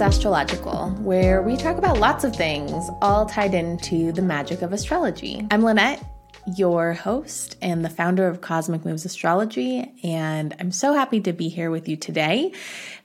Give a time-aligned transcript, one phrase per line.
[0.00, 5.46] Astrological, where we talk about lots of things, all tied into the magic of astrology.
[5.50, 6.04] I'm Lynnette,
[6.56, 11.48] your host and the founder of Cosmic Moves Astrology, and I'm so happy to be
[11.48, 12.52] here with you today.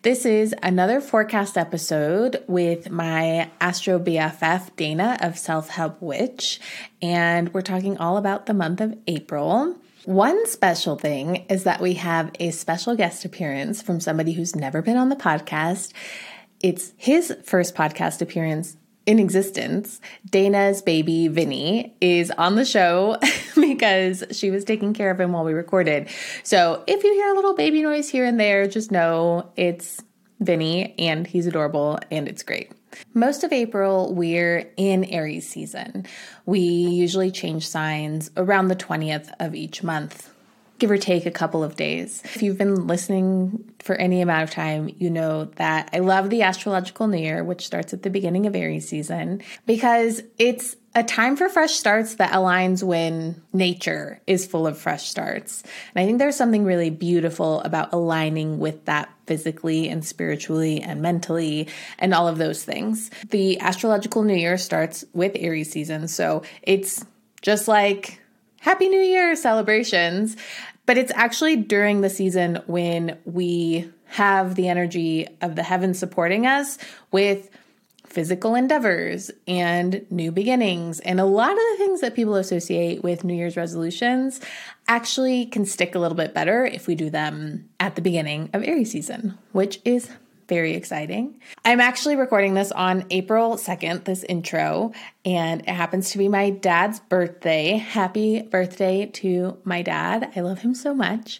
[0.03, 6.59] This is another forecast episode with my Astro BFF, Dana of Self Help Witch,
[7.01, 9.75] and we're talking all about the month of April.
[10.05, 14.83] One special thing is that we have a special guest appearance from somebody who's never
[14.83, 15.93] been on the podcast.
[16.65, 20.01] It's his first podcast appearance in existence.
[20.27, 23.19] Dana's baby, Vinny, is on the show
[23.55, 26.09] because she was taking care of him while we recorded.
[26.41, 30.01] So if you hear a little baby noise here and there, just know it's
[30.39, 32.71] Vinny and he's adorable and it's great.
[33.13, 36.07] Most of April, we're in Aries season.
[36.47, 40.33] We usually change signs around the 20th of each month,
[40.85, 42.21] give or take a couple of days.
[42.25, 46.43] If you've been listening for any amount of time, you know that I love the
[46.43, 51.37] astrological new year, which starts at the beginning of Aries season, because it's a time
[51.37, 55.63] for fresh starts that aligns when nature is full of fresh starts.
[55.95, 61.01] And I think there's something really beautiful about aligning with that physically and spiritually and
[61.01, 63.09] mentally and all of those things.
[63.31, 66.07] The astrological new year starts with Aries season.
[66.07, 67.03] So it's
[67.41, 68.21] just like
[68.61, 70.37] Happy New Year celebrations,
[70.85, 76.45] but it's actually during the season when we have the energy of the heavens supporting
[76.45, 76.77] us
[77.11, 77.49] with
[78.15, 81.01] physical endeavors and new beginnings.
[81.01, 84.39] And a lot of the things that people associate with New Year's resolutions
[84.87, 88.63] actually can stick a little bit better if we do them at the beginning of
[88.63, 90.09] Aries season, which is
[90.47, 91.41] very exciting.
[91.67, 94.91] I'm actually recording this on April 2nd, this intro,
[95.25, 97.77] and it happens to be my dad's birthday.
[97.77, 100.31] Happy birthday to my dad.
[100.35, 101.39] I love him so much.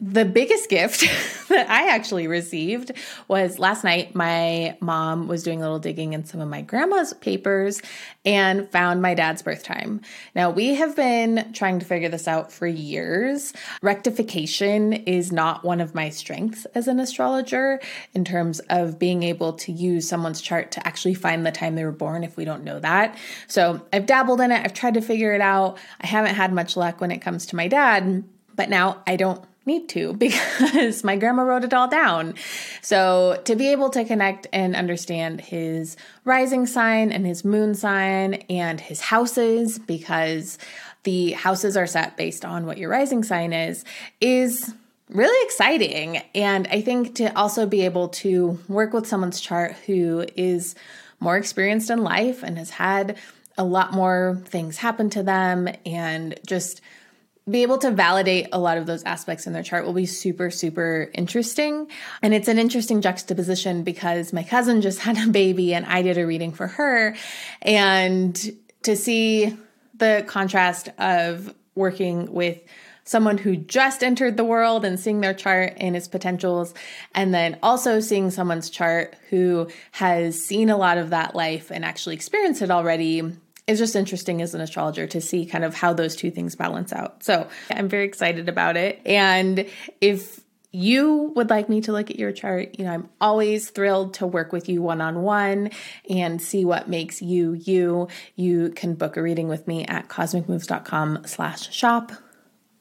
[0.00, 1.02] The biggest gift
[1.50, 2.90] that I actually received
[3.28, 4.16] was last night.
[4.16, 7.80] My mom was doing a little digging in some of my grandma's papers
[8.24, 10.00] and found my dad's birth time.
[10.34, 13.52] Now, we have been trying to figure this out for years.
[13.82, 17.78] Rectification is not one of my strengths as an astrologer
[18.14, 21.84] in terms of being able to use someone's chart to actually find the time they
[21.84, 23.16] were born if we don't know that.
[23.46, 25.78] So I've dabbled in it, I've tried to figure it out.
[26.00, 28.24] I haven't had much luck when it comes to my dad,
[28.56, 32.34] but now I don't need to because my grandma wrote it all down.
[32.82, 38.34] So to be able to connect and understand his rising sign and his moon sign
[38.48, 40.58] and his houses, because
[41.04, 43.84] the houses are set based on what your rising sign is,
[44.20, 44.74] is
[45.10, 46.18] really exciting.
[46.34, 50.74] And I think to also be able to work with someone's chart who is
[51.18, 53.18] more experienced in life and has had
[53.58, 56.80] a lot more things happen to them and just
[57.48, 60.50] be able to validate a lot of those aspects in their chart will be super,
[60.50, 61.88] super interesting.
[62.22, 66.18] And it's an interesting juxtaposition because my cousin just had a baby and I did
[66.18, 67.16] a reading for her.
[67.62, 68.38] And
[68.82, 69.56] to see
[69.94, 72.62] the contrast of working with
[73.10, 76.72] someone who just entered the world and seeing their chart and its potentials,
[77.12, 81.84] and then also seeing someone's chart who has seen a lot of that life and
[81.84, 83.20] actually experienced it already
[83.66, 86.92] is just interesting as an astrologer to see kind of how those two things balance
[86.92, 87.24] out.
[87.24, 89.00] So I'm very excited about it.
[89.04, 89.68] And
[90.00, 90.38] if
[90.70, 94.26] you would like me to look at your chart, you know, I'm always thrilled to
[94.28, 95.70] work with you one on one
[96.08, 98.06] and see what makes you you.
[98.36, 102.12] You can book a reading with me at cosmicmoves.com slash shop.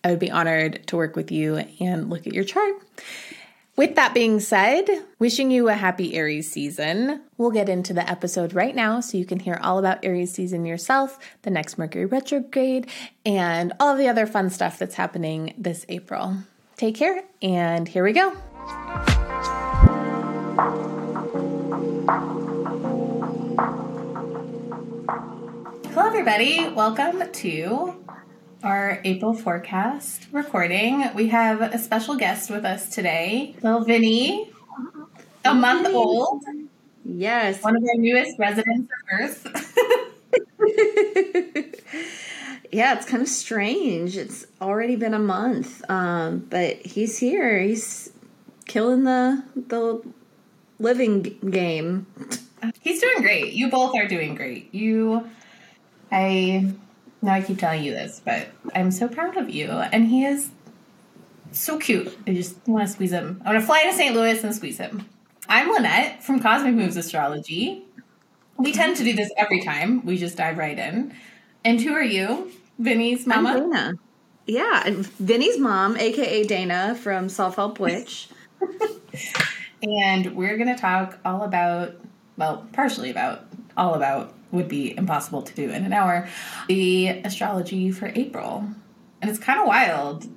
[0.10, 2.74] I would be honored to work with you and look at your chart.
[3.76, 4.88] With that being said,
[5.20, 7.22] wishing you a happy Aries season.
[7.38, 10.66] We'll get into the episode right now so you can hear all about Aries season
[10.66, 12.90] yourself, the next Mercury retrograde,
[13.24, 16.38] and all the other fun stuff that's happening this April.
[16.76, 18.32] Take care, and here we go.
[25.94, 26.68] Hello, everybody.
[26.70, 27.96] Welcome to
[28.64, 31.10] our April forecast recording.
[31.16, 34.52] We have a special guest with us today, little Vinny,
[35.46, 36.44] a month old.
[37.06, 37.64] Yes.
[37.64, 39.48] One of our newest residents of Earth.
[42.72, 44.18] yeah, it's kind of strange.
[44.18, 47.62] It's already been a month, um, but he's here.
[47.62, 48.12] He's
[48.66, 50.02] killing the the
[50.80, 52.08] living game.
[52.82, 53.54] He's doing great.
[53.54, 54.74] You both are doing great.
[54.74, 55.30] You,
[56.12, 56.74] I
[57.22, 59.70] now I keep telling you this, but I'm so proud of you.
[59.70, 60.50] And he is
[61.52, 62.18] so cute.
[62.28, 63.42] I just want to squeeze him.
[63.46, 64.16] I want to fly to St.
[64.16, 65.08] Louis and squeeze him.
[65.48, 67.86] I'm Lynnette from Cosmic Moves Astrology.
[68.58, 70.06] We tend to do this every time.
[70.06, 71.14] We just dive right in.
[71.64, 72.52] And who are you?
[72.78, 73.50] Vinny's mama?
[73.50, 73.94] I'm Dana.
[74.46, 78.30] Yeah, Vinny's mom, aka Dana from Self Help Witch.
[79.84, 81.96] and we're going to talk all about
[82.40, 83.44] well, partially about,
[83.80, 86.28] all about, would be impossible to do in an hour,
[86.68, 88.68] the astrology for April.
[89.22, 90.28] And it's kind of wild.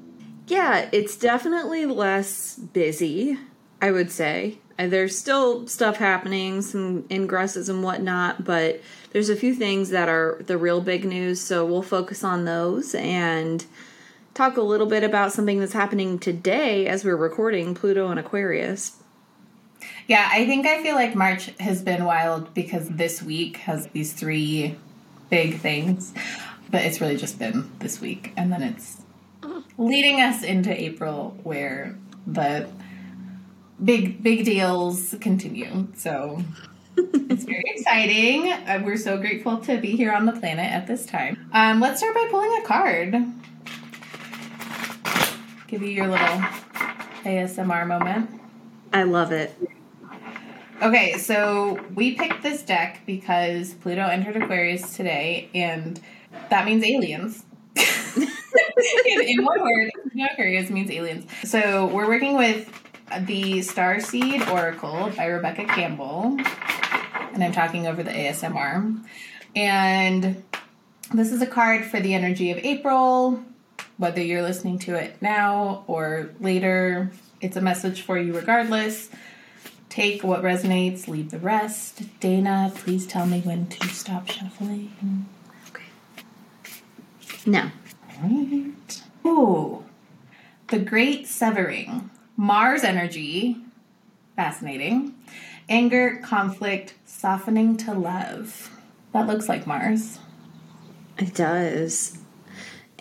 [0.47, 3.39] Yeah, it's definitely less busy,
[3.81, 4.59] I would say.
[4.79, 8.81] Uh, There's still stuff happening, some ingresses and whatnot, but
[9.13, 12.95] there's a few things that are the real big news, so we'll focus on those
[12.95, 13.65] and
[14.35, 19.02] talk a little bit about something that's happening today as we're recording Pluto and Aquarius.
[20.13, 24.13] Yeah, I think I feel like March has been wild because this week has these
[24.13, 24.77] three
[25.31, 26.13] big things,
[26.71, 28.31] but it's really just been this week.
[28.37, 29.01] And then it's
[29.79, 32.69] leading us into April where the
[33.83, 35.89] big, big deals continue.
[35.97, 36.45] So
[36.99, 38.53] it's very exciting.
[38.53, 41.49] Uh, we're so grateful to be here on the planet at this time.
[41.55, 43.13] Um, let's start by pulling a card.
[45.69, 46.45] Give you your little
[47.25, 48.29] ASMR moment.
[48.93, 49.59] I love it.
[50.83, 56.01] Okay, so we picked this deck because Pluto entered Aquarius today, and
[56.51, 57.45] that means aliens.
[57.77, 59.93] in, one word,
[60.33, 61.31] Aquarius means aliens.
[61.45, 62.69] So we're working with
[63.27, 66.37] the Starseed Oracle by Rebecca Campbell,
[67.33, 69.05] and I'm talking over the ASMR.
[69.55, 70.43] And
[71.15, 73.41] this is a card for the energy of April,
[73.99, 77.13] whether you're listening to it now or later.
[77.41, 79.11] It's a message for you regardless.
[79.93, 82.01] Take what resonates, leave the rest.
[82.19, 85.27] Dana, please tell me when to stop shuffling.
[85.69, 85.85] Okay.
[87.45, 87.73] Now,
[88.23, 89.03] Right.
[89.27, 89.85] Ooh.
[90.69, 92.09] The Great Severing.
[92.39, 93.59] Mars energy.
[94.35, 95.15] Fascinating.
[95.69, 98.71] Anger, conflict, softening to love.
[99.13, 100.19] That looks like Mars.
[101.19, 102.17] it does.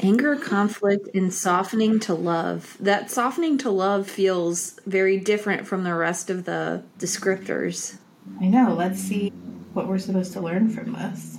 [0.04, 2.76] Anger, conflict, and softening to love.
[2.80, 7.98] That softening to love feels very different from the rest of the descriptors.
[8.40, 8.74] I know.
[8.74, 9.30] Let's see
[9.74, 11.38] what we're supposed to learn from this.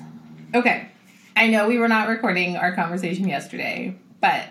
[0.55, 0.89] Okay.
[1.35, 4.47] I know we were not recording our conversation yesterday, but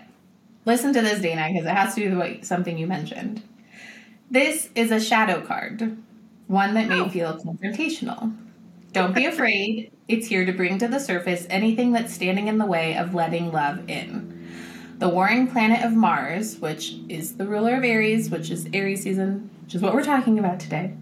[0.66, 3.44] listen to this, Dana, because it has to do with what, something you mentioned.
[4.30, 5.98] This is a shadow card,
[6.48, 7.10] one that may oh.
[7.10, 8.36] feel confrontational.
[8.92, 9.94] Don't be afraid.
[10.10, 13.54] It's here to bring to the surface anything that's standing in the way of letting
[13.54, 14.52] love in.
[14.98, 19.50] The warring planet of Mars, which is the ruler of Aries, which is Aries season,
[19.64, 20.94] which is what we're talking about today,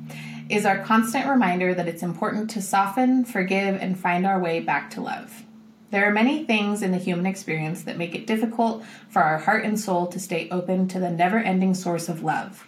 [0.49, 4.91] is our constant reminder that it's important to soften, forgive, and find our way back
[4.91, 5.43] to love.
[5.89, 9.65] There are many things in the human experience that make it difficult for our heart
[9.65, 12.67] and soul to stay open to the never ending source of love.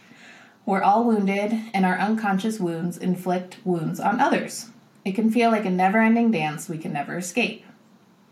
[0.65, 4.71] We're all wounded, and our unconscious wounds inflict wounds on others.
[5.03, 7.65] It can feel like a never ending dance we can never escape.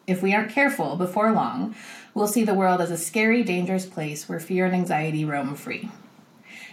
[0.07, 1.75] If we aren't careful, before long,
[2.13, 5.89] we'll see the world as a scary, dangerous place where fear and anxiety roam free.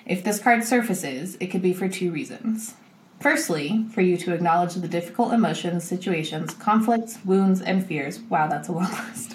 [0.06, 2.74] If this card surfaces, it could be for two reasons.
[3.20, 8.68] Firstly, for you to acknowledge the difficult emotions, situations, conflicts, wounds, and fears wow, that's
[8.68, 9.34] a long list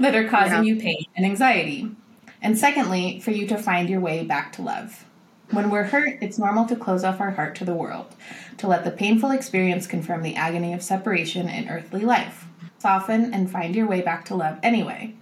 [0.00, 0.74] that are causing Yeah.
[0.74, 1.90] you pain and anxiety.
[2.40, 5.04] And secondly, for you to find your way back to love.
[5.50, 8.14] When we're hurt, it's normal to close off our heart to the world,
[8.58, 12.44] to let the painful experience confirm the agony of separation in earthly life.
[12.78, 15.14] Soften and find your way back to love anyway.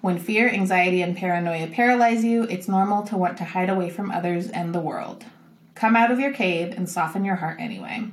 [0.00, 4.10] When fear, anxiety, and paranoia paralyze you, it's normal to want to hide away from
[4.10, 5.24] others and the world.
[5.74, 8.04] Come out of your cave and soften your heart anyway.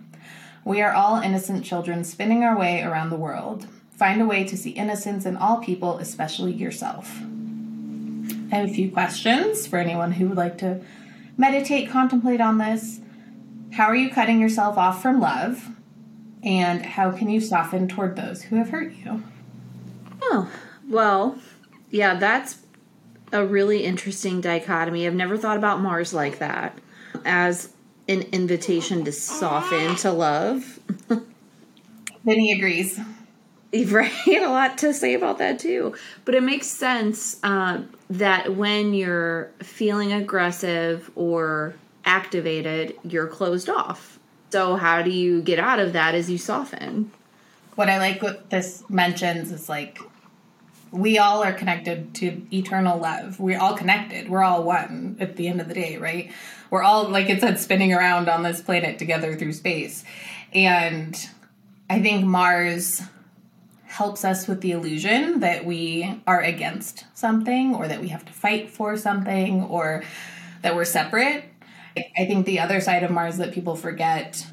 [0.66, 3.66] We are all innocent children spinning our way around the world.
[3.92, 7.22] Find a way to see innocence in all people, especially yourself.
[8.52, 10.82] I have a few questions for anyone who would like to
[11.42, 13.02] meditate, contemplate on this.
[13.74, 15.70] How are you cutting yourself off from love?
[16.44, 19.24] And how can you soften toward those who have hurt you?
[20.22, 20.52] Oh,
[20.88, 21.40] well,
[21.90, 22.60] yeah, that's
[23.32, 25.08] a really interesting dichotomy.
[25.08, 26.78] I've never thought about Mars like that
[27.26, 27.74] as
[28.08, 30.80] an invitation to soften to love.
[32.24, 33.00] Vinny agrees.
[33.88, 35.96] Right, had a lot to say about that too.
[36.26, 41.74] But it makes sense uh, that when you're feeling aggressive or
[42.04, 44.20] activated, you're closed off.
[44.52, 47.12] So, how do you get out of that as you soften?
[47.76, 50.00] What I like what this mentions is like
[50.92, 53.40] we all are connected to eternal love.
[53.40, 54.30] We're all connected.
[54.30, 56.32] We're all one at the end of the day, right?
[56.70, 60.04] We're all, like it said, spinning around on this planet together through space.
[60.54, 61.18] And
[61.90, 63.02] I think Mars
[63.92, 68.32] helps us with the illusion that we are against something or that we have to
[68.32, 70.02] fight for something or
[70.62, 71.44] that we're separate.
[71.98, 74.48] I think the other side of Mars that people forget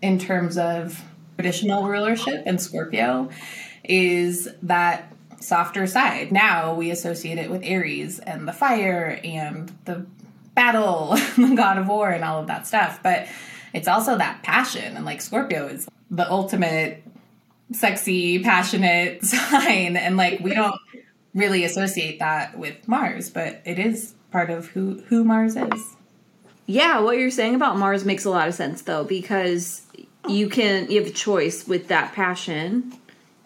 [0.00, 1.02] in terms of
[1.36, 3.30] traditional rulership in Scorpio
[3.82, 6.30] is that softer side.
[6.30, 10.06] Now we associate it with Aries and the fire and the
[10.54, 13.00] battle, the god of war, and all of that stuff.
[13.02, 13.26] But
[13.72, 14.96] it's also that passion.
[14.96, 17.02] And like Scorpio is the ultimate
[17.72, 19.96] sexy, passionate sign.
[19.96, 20.76] And like we don't
[21.34, 25.96] really associate that with Mars, but it is part of who who Mars is.
[26.66, 29.82] Yeah, what you're saying about Mars makes a lot of sense though, because
[30.28, 32.92] you can you have a choice with that passion.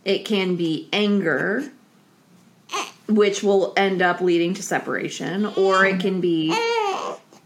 [0.04, 1.70] It can be anger,
[3.08, 6.50] which will end up leading to separation, or it can be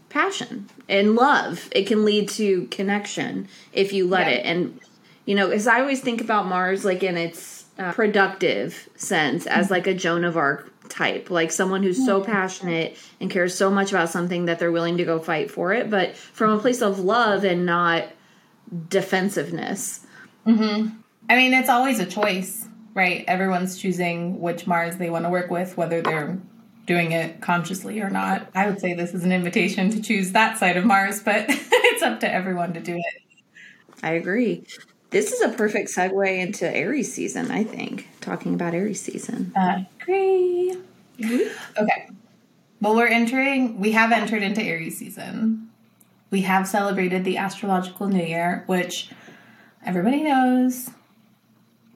[0.09, 1.67] passion and love.
[1.71, 4.33] It can lead to connection if you let yeah.
[4.33, 4.45] it.
[4.45, 4.79] And
[5.25, 9.71] you know, as I always think about Mars, like in its uh, productive sense, as
[9.71, 13.91] like a Joan of Arc type, like someone who's so passionate and cares so much
[13.91, 16.99] about something that they're willing to go fight for it, but from a place of
[16.99, 18.05] love and not
[18.89, 20.05] defensiveness.
[20.45, 20.89] Mm-hmm.
[21.29, 23.23] I mean, it's always a choice, right?
[23.27, 26.37] Everyone's choosing which Mars they want to work with, whether they're
[26.85, 28.49] doing it consciously or not.
[28.53, 32.03] I would say this is an invitation to choose that side of Mars, but it's
[32.03, 33.21] up to everyone to do it.
[34.03, 34.65] I agree.
[35.13, 39.53] This is a perfect segue into Aries season, I think, talking about Aries season.
[39.55, 40.75] I agree.
[41.19, 41.83] Mm-hmm.
[41.83, 42.09] Okay.
[42.81, 45.69] Well, we're entering, we have entered into Aries season.
[46.31, 49.11] We have celebrated the astrological new year, which
[49.85, 50.89] everybody knows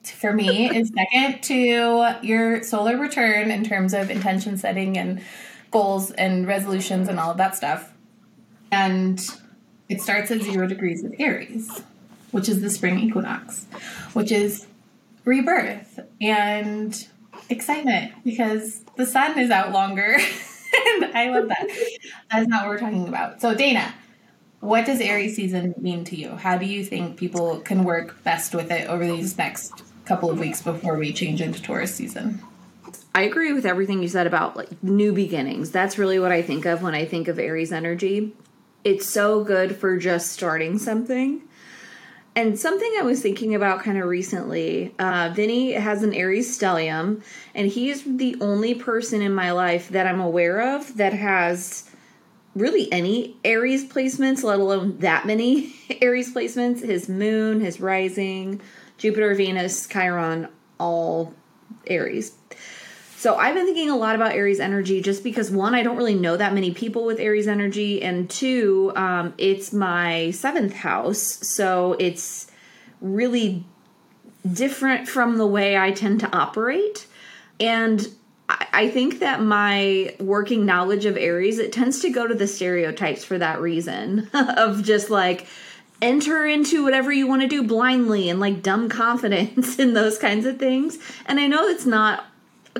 [0.04, 5.20] for me is second to your solar return in terms of intention setting and
[5.72, 7.92] goals and resolutions and all of that stuff.
[8.70, 9.20] And
[9.88, 11.82] it starts at zero degrees with Aries,
[12.30, 13.66] which is the spring equinox,
[14.12, 14.66] which is
[15.24, 17.06] rebirth and
[17.48, 20.16] excitement because the sun is out longer.
[20.86, 21.68] and I love that.
[22.30, 23.40] That is not what we're talking about.
[23.40, 23.94] So, Dana,
[24.60, 26.30] what does Aries season mean to you?
[26.30, 30.38] How do you think people can work best with it over these next couple of
[30.38, 32.42] weeks before we change into Taurus season?
[33.14, 35.70] I agree with everything you said about like new beginnings.
[35.70, 38.32] That's really what I think of when I think of Aries energy.
[38.84, 41.42] It's so good for just starting something.
[42.38, 47.20] And something I was thinking about kind of recently, uh, Vinny has an Aries stellium,
[47.52, 51.90] and he's the only person in my life that I'm aware of that has
[52.54, 56.80] really any Aries placements, let alone that many Aries placements.
[56.80, 58.60] His moon, his rising,
[58.98, 60.46] Jupiter, Venus, Chiron,
[60.78, 61.34] all
[61.88, 62.36] Aries.
[63.18, 66.14] So I've been thinking a lot about Aries energy just because one, I don't really
[66.14, 71.96] know that many people with Aries energy, and two, um, it's my seventh house, so
[71.98, 72.48] it's
[73.00, 73.64] really
[74.52, 77.08] different from the way I tend to operate.
[77.58, 78.06] And
[78.48, 83.24] I think that my working knowledge of Aries, it tends to go to the stereotypes
[83.24, 85.48] for that reason of just like
[86.00, 90.46] enter into whatever you want to do blindly and like dumb confidence and those kinds
[90.46, 90.98] of things.
[91.26, 92.27] And I know it's not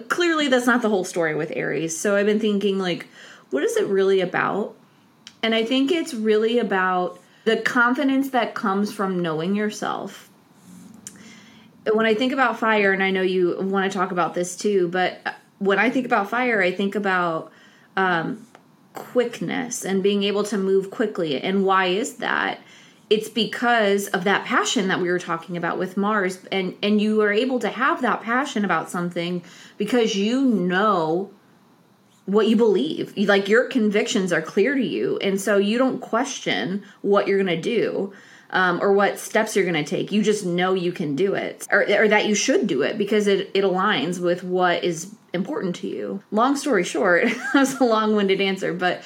[0.00, 1.99] clearly that's not the whole story with Aries.
[1.99, 3.07] So I've been thinking like
[3.50, 4.75] what is it really about?
[5.43, 10.28] And I think it's really about the confidence that comes from knowing yourself.
[11.90, 14.88] When I think about fire and I know you want to talk about this too,
[14.88, 17.50] but when I think about fire, I think about
[17.97, 18.47] um,
[18.93, 21.40] quickness and being able to move quickly.
[21.40, 22.61] And why is that?
[23.11, 27.21] It's because of that passion that we were talking about with Mars and and you
[27.23, 29.43] are able to have that passion about something
[29.77, 31.31] because you know
[32.27, 33.17] what you believe.
[33.17, 37.57] Like your convictions are clear to you and so you don't question what you're going
[37.57, 38.12] to do
[38.50, 40.12] um, or what steps you're going to take.
[40.12, 43.27] You just know you can do it or, or that you should do it because
[43.27, 46.23] it, it aligns with what is important to you.
[46.31, 49.03] Long story short that was a long-winded answer but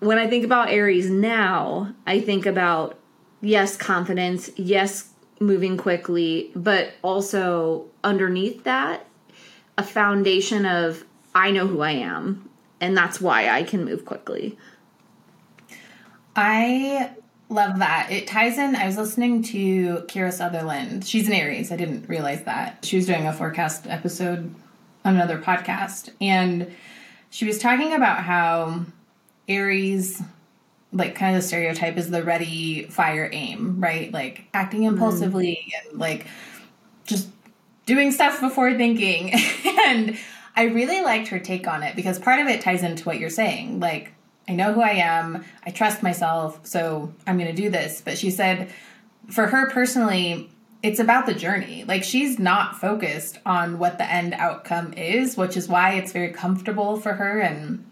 [0.00, 2.98] when i think about aries now i think about
[3.42, 9.06] yes, confidence, yes, moving quickly, but also underneath that,
[9.76, 12.48] a foundation of I know who I am,
[12.80, 14.56] and that's why I can move quickly.
[16.34, 17.10] I
[17.48, 18.08] love that.
[18.10, 18.74] It ties in.
[18.74, 21.04] I was listening to Kira Sutherland.
[21.04, 21.70] She's an Aries.
[21.70, 22.84] I didn't realize that.
[22.84, 24.54] She was doing a forecast episode
[25.04, 26.72] on another podcast, and
[27.30, 28.84] she was talking about how
[29.48, 30.22] Aries
[30.92, 34.12] like kind of the stereotype is the ready fire aim right?
[34.12, 35.90] Like acting impulsively mm.
[35.90, 36.26] and like
[37.04, 37.28] just
[37.86, 39.32] doing stuff before thinking.
[39.84, 40.16] And
[40.54, 43.30] i really liked her take on it because part of it ties into what you're
[43.30, 43.80] saying.
[43.80, 44.12] Like
[44.48, 45.44] i know who i am.
[45.64, 46.66] I trust myself.
[46.66, 48.00] So i'm going to do this.
[48.04, 48.70] But she said
[49.30, 50.50] for her personally
[50.82, 51.84] it's about the journey.
[51.84, 56.30] Like she's not focused on what the end outcome is which is why it's very
[56.32, 57.84] comfortable for her and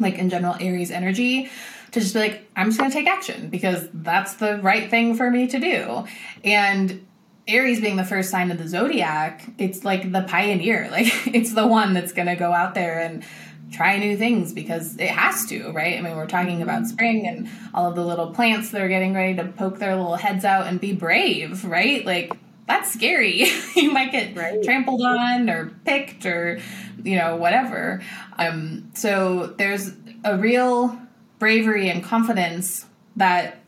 [0.00, 1.50] like in general aries energy
[1.92, 5.14] to just be like, I'm just going to take action because that's the right thing
[5.14, 6.04] for me to do.
[6.44, 7.06] And
[7.48, 10.88] Aries being the first sign of the zodiac, it's like the pioneer.
[10.90, 13.24] Like it's the one that's going to go out there and
[13.72, 15.96] try new things because it has to, right?
[15.96, 19.14] I mean, we're talking about spring and all of the little plants that are getting
[19.14, 22.04] ready to poke their little heads out and be brave, right?
[22.04, 22.32] Like
[22.66, 23.44] that's scary.
[23.76, 24.62] you might get right.
[24.62, 26.60] trampled on or picked or
[27.02, 28.02] you know whatever.
[28.38, 29.92] Um, so there's
[30.24, 31.00] a real
[31.40, 33.60] bravery and confidence that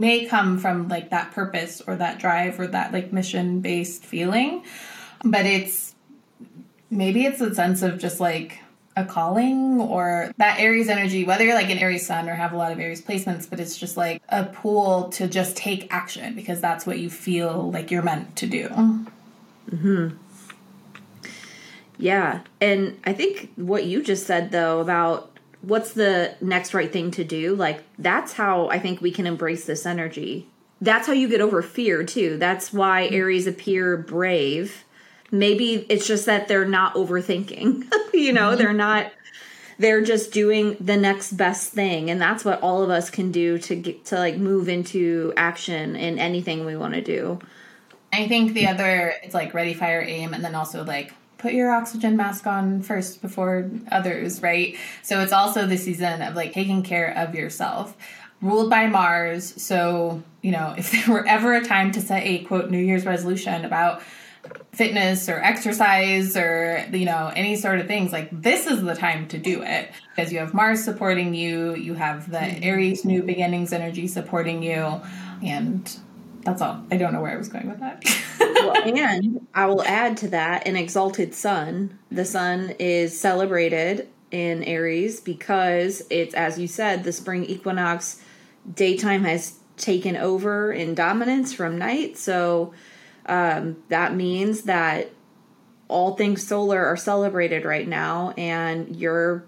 [0.00, 4.64] may come from like that purpose or that drive or that like mission based feeling,
[5.22, 5.94] but it's
[6.90, 8.58] maybe it's a sense of just like
[8.96, 12.56] a calling or that Aries energy, whether you're like an Aries sun or have a
[12.56, 16.60] lot of Aries placements, but it's just like a pull to just take action because
[16.60, 18.68] that's what you feel like you're meant to do.
[18.68, 20.08] Hmm.
[21.96, 25.33] Yeah, and I think what you just said though about
[25.66, 29.64] what's the next right thing to do, like that's how I think we can embrace
[29.64, 30.48] this energy.
[30.80, 32.36] That's how you get over fear too.
[32.38, 34.84] That's why Aries appear brave
[35.34, 38.58] maybe it's just that they're not overthinking you know mm-hmm.
[38.58, 39.12] they're not
[39.78, 43.58] they're just doing the next best thing and that's what all of us can do
[43.58, 47.38] to get to like move into action in anything we want to do
[48.12, 51.70] i think the other it's like ready fire aim and then also like put your
[51.70, 54.76] oxygen mask on first before others right?
[55.02, 57.96] So it's also the season of like taking care of yourself.
[58.42, 62.44] Ruled by mars so you know if there were ever a time to set a
[62.44, 64.02] quote new year's resolution about
[64.72, 69.28] fitness or exercise or you know any sort of things like this is the time
[69.28, 69.90] to do it.
[70.14, 72.64] Because you have mars supporting you you have the mm-hmm.
[72.64, 75.00] aries new beginnings energy supporting you
[75.42, 75.98] and
[76.44, 76.84] that's all.
[76.90, 78.04] I don't know where i was going with that.
[78.38, 81.98] Well, and i will add to that an exalted sun.
[82.10, 88.20] The sun is celebrated in aries because it's as you said the spring equinox
[88.74, 92.16] daytime has taken over in dominance from night.
[92.16, 92.72] So
[93.26, 95.10] um, that means that
[95.88, 99.44] all things solar are celebrated right now, and your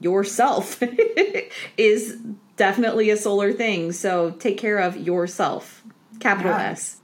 [0.00, 0.80] yourself
[1.76, 2.16] is
[2.56, 3.92] definitely a solar thing.
[3.92, 5.77] So take care of yourself,
[6.20, 6.70] capital yeah.
[6.70, 7.00] S.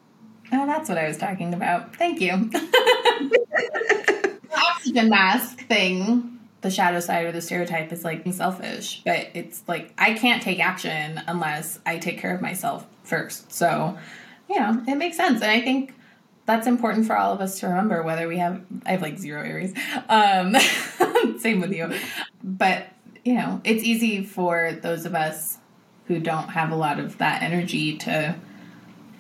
[0.53, 1.97] Oh, that's what I was talking about.
[1.97, 2.37] Thank you.
[2.51, 9.63] the oxygen mask thing the shadow side or the stereotype is like selfish, but it's
[9.69, 13.53] like I can't take action unless I take care of myself first.
[13.53, 13.99] So,
[14.49, 15.43] you know, it makes sense.
[15.43, 15.95] And I think
[16.47, 19.43] that's important for all of us to remember whether we have i have like zero
[19.43, 19.73] aries
[20.11, 20.55] um
[21.39, 21.91] same with you
[22.43, 22.87] but
[23.25, 25.59] you know it's easy for those of us
[26.07, 28.35] who don't have a lot of that energy to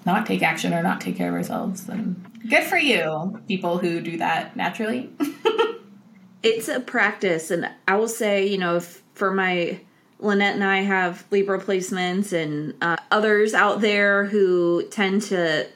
[0.04, 4.00] not take action or not take care of ourselves and good for you people who
[4.00, 5.10] do that naturally
[6.42, 8.80] it's a practice and i will say you know
[9.14, 9.78] for my
[10.20, 15.66] lynnette and i have libra placements and uh, others out there who tend to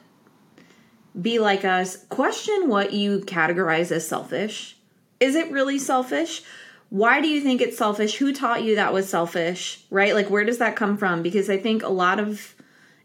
[1.19, 4.77] be like us, question what you categorize as selfish.
[5.19, 6.43] Is it really selfish?
[6.89, 8.15] Why do you think it's selfish?
[8.15, 9.83] Who taught you that was selfish?
[9.89, 10.13] Right?
[10.13, 11.21] Like, where does that come from?
[11.21, 12.55] Because I think a lot of,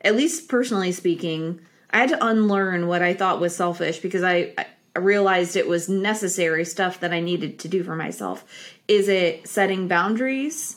[0.04, 4.52] at least personally speaking, I had to unlearn what I thought was selfish because I,
[4.58, 8.44] I realized it was necessary stuff that I needed to do for myself.
[8.86, 10.76] Is it setting boundaries?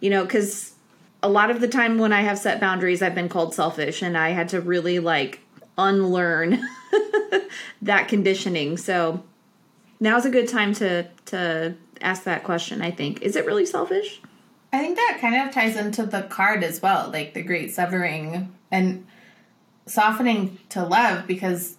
[0.00, 0.72] You know, because
[1.22, 4.16] a lot of the time when I have set boundaries, I've been called selfish, and
[4.16, 5.40] I had to really like
[5.76, 6.60] unlearn
[7.82, 8.76] that conditioning.
[8.76, 9.22] So
[10.00, 13.22] now's a good time to to ask that question, I think.
[13.22, 14.20] Is it really selfish?
[14.76, 18.54] I think that kind of ties into the card as well, like the great severing
[18.70, 19.06] and
[19.86, 21.76] softening to love because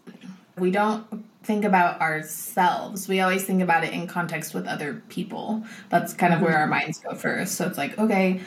[0.57, 1.05] we don't
[1.43, 3.07] think about ourselves.
[3.07, 5.63] We always think about it in context with other people.
[5.89, 7.55] That's kind of where our minds go first.
[7.55, 8.41] So it's like, okay,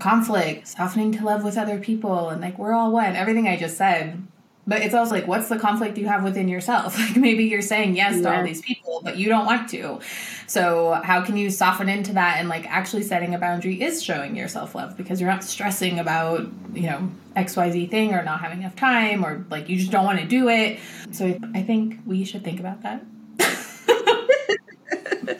[0.00, 3.14] conflict, softening to love with other people, and like we're all one.
[3.14, 4.22] Everything I just said
[4.68, 6.96] but it's also like what's the conflict you have within yourself?
[7.08, 8.22] Like maybe you're saying yes yeah.
[8.22, 10.00] to all these people but you don't want to.
[10.46, 14.36] So how can you soften into that and like actually setting a boundary is showing
[14.36, 18.76] your self-love because you're not stressing about you know xyz thing or not having enough
[18.76, 20.78] time or like you just don't want to do it.
[21.12, 23.02] So i think we should think about that.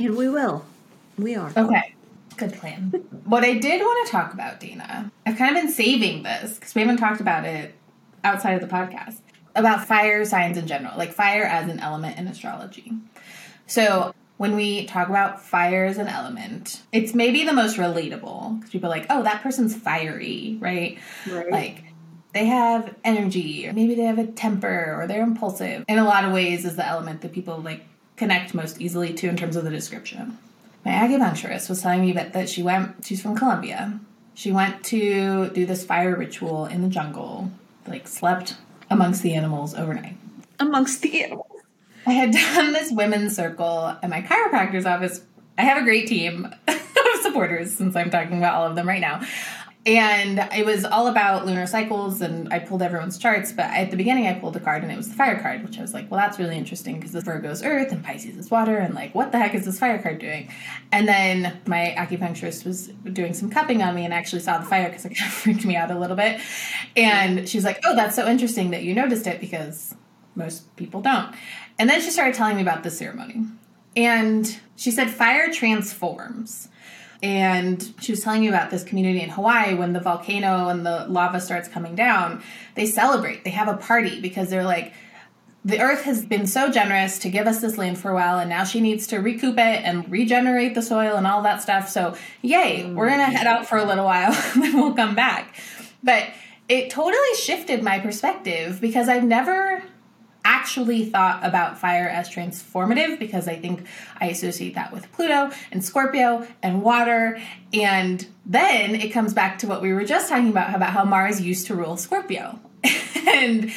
[0.00, 0.64] And we will.
[1.18, 1.52] We are.
[1.56, 1.94] Okay.
[2.36, 2.92] Good plan.
[3.24, 6.74] What i did want to talk about dana i've kind of been saving this because
[6.74, 7.74] we haven't talked about it
[8.24, 9.20] outside of the podcast
[9.54, 12.92] about fire signs in general, like fire as an element in astrology.
[13.66, 18.70] So when we talk about fire as an element, it's maybe the most relatable because
[18.70, 20.98] people are like, oh, that person's fiery, right?
[21.30, 21.50] right?
[21.50, 21.84] Like
[22.32, 25.84] they have energy, or maybe they have a temper, or they're impulsive.
[25.88, 27.84] In a lot of ways, is the element that people like
[28.16, 30.38] connect most easily to in terms of the description.
[30.84, 33.98] My acupuncturist was telling me that, that she went, she's from Colombia.
[34.34, 37.50] She went to do this fire ritual in the jungle
[37.88, 38.56] like slept
[38.90, 40.16] amongst the animals overnight.
[40.60, 41.46] Amongst the animals.
[42.06, 45.20] I had done this women's circle at my chiropractor's office
[45.58, 49.00] I have a great team of supporters since I'm talking about all of them right
[49.00, 49.20] now.
[49.88, 53.52] And it was all about lunar cycles, and I pulled everyone's charts.
[53.52, 55.78] But at the beginning, I pulled a card, and it was the fire card, which
[55.78, 58.76] I was like, well, that's really interesting because the Virgo's earth and Pisces is water,
[58.76, 60.52] and like, what the heck is this fire card doing?
[60.92, 64.90] And then my acupuncturist was doing some cupping on me and actually saw the fire
[64.90, 66.38] because it kind of freaked me out a little bit.
[66.94, 69.94] And she was like, oh, that's so interesting that you noticed it because
[70.34, 71.34] most people don't.
[71.78, 73.46] And then she started telling me about the ceremony.
[73.96, 76.68] And she said, fire transforms.
[77.22, 81.06] And she was telling me about this community in Hawaii when the volcano and the
[81.08, 82.42] lava starts coming down,
[82.76, 83.44] they celebrate.
[83.44, 84.92] They have a party because they're like,
[85.64, 88.48] the earth has been so generous to give us this land for a while, and
[88.48, 91.88] now she needs to recoup it and regenerate the soil and all that stuff.
[91.88, 95.56] So, yay, we're gonna head out for a little while, then we'll come back.
[96.02, 96.28] But
[96.68, 99.82] it totally shifted my perspective because I've never
[100.48, 103.86] actually thought about fire as transformative because I think
[104.18, 107.38] I associate that with Pluto and Scorpio and water.
[107.74, 111.42] And then it comes back to what we were just talking about about how Mars
[111.42, 112.58] used to rule Scorpio.
[113.26, 113.70] and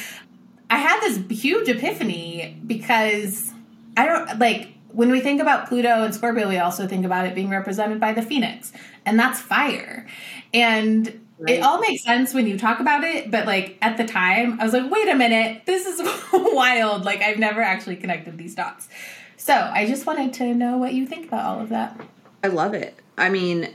[0.70, 3.52] I had this huge epiphany because
[3.94, 7.34] I don't like when we think about Pluto and Scorpio, we also think about it
[7.34, 8.72] being represented by the phoenix,
[9.06, 10.06] and that's fire.
[10.52, 11.56] And Right.
[11.56, 14.64] It all makes sense when you talk about it, but like at the time, I
[14.64, 16.00] was like, wait a minute, this is
[16.32, 17.04] wild.
[17.04, 18.88] Like I've never actually connected these dots.
[19.36, 22.00] So I just wanted to know what you think about all of that.
[22.44, 22.96] I love it.
[23.18, 23.74] I mean,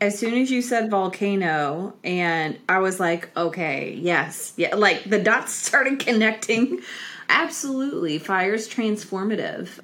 [0.00, 5.20] as soon as you said volcano, and I was like, okay, yes, yeah, like the
[5.20, 6.80] dots started connecting.
[7.28, 9.78] Absolutely, fire's transformative.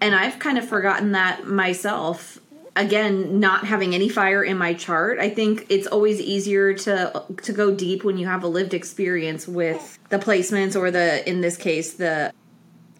[0.00, 2.40] And I've kind of forgotten that myself
[2.76, 7.52] again not having any fire in my chart i think it's always easier to to
[7.52, 11.56] go deep when you have a lived experience with the placements or the in this
[11.56, 12.32] case the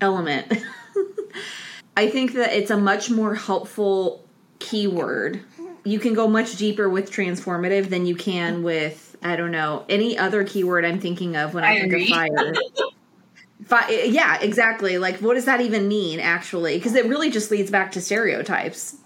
[0.00, 0.52] element.
[1.96, 4.24] I think that it's a much more helpful
[4.58, 5.40] keyword.
[5.84, 10.18] You can go much deeper with transformative than you can with i don't know any
[10.18, 12.54] other keyword i'm thinking of when i, I think of fire.
[13.64, 14.98] Fi- yeah, exactly.
[14.98, 16.76] Like, what does that even mean, actually?
[16.76, 18.98] Because it really just leads back to stereotypes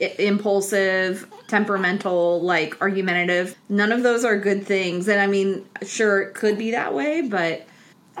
[0.00, 3.56] impulsive, temperamental, like argumentative.
[3.68, 5.08] None of those are good things.
[5.08, 7.66] And I mean, sure, it could be that way, but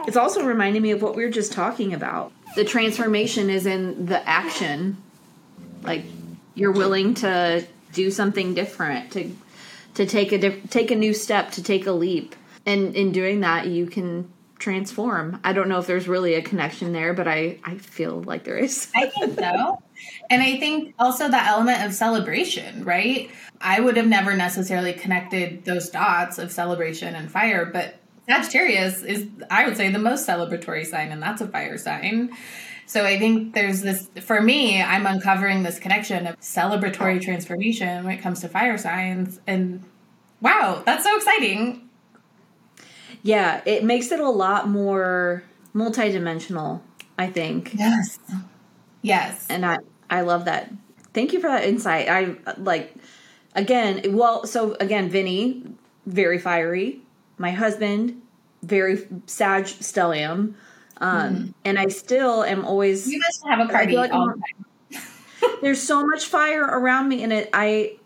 [0.06, 2.32] it's also reminding me of what we were just talking about.
[2.54, 4.96] The transformation is in the action.
[5.82, 6.04] Like
[6.54, 9.34] you're willing to do something different, to
[9.94, 12.34] to take a take a new step, to take a leap.
[12.64, 15.40] And in doing that, you can transform.
[15.44, 18.56] I don't know if there's really a connection there, but I I feel like there
[18.56, 18.90] is.
[18.94, 19.82] I think so.
[20.30, 23.30] And I think also the element of celebration, right?
[23.60, 27.96] I would have never necessarily connected those dots of celebration and fire, but
[28.28, 32.36] Sagittarius is, I would say, the most celebratory sign, and that's a fire sign.
[32.86, 38.14] So I think there's this, for me, I'm uncovering this connection of celebratory transformation when
[38.18, 39.40] it comes to fire signs.
[39.46, 39.84] And
[40.40, 41.85] wow, that's so exciting.
[43.26, 45.42] Yeah, it makes it a lot more
[45.74, 46.80] multidimensional,
[47.18, 47.74] I think.
[47.74, 48.20] Yes.
[49.02, 49.46] Yes.
[49.50, 50.72] And I I love that.
[51.12, 52.08] Thank you for that insight.
[52.08, 52.94] I like
[53.56, 55.64] again, well, so again, Vinny,
[56.06, 57.00] very fiery.
[57.36, 58.22] My husband,
[58.62, 60.54] very Sag stellium.
[60.98, 61.54] Um, mm.
[61.64, 65.58] and I still am always You must have a party like all the time.
[65.62, 67.96] there's so much fire around me and it I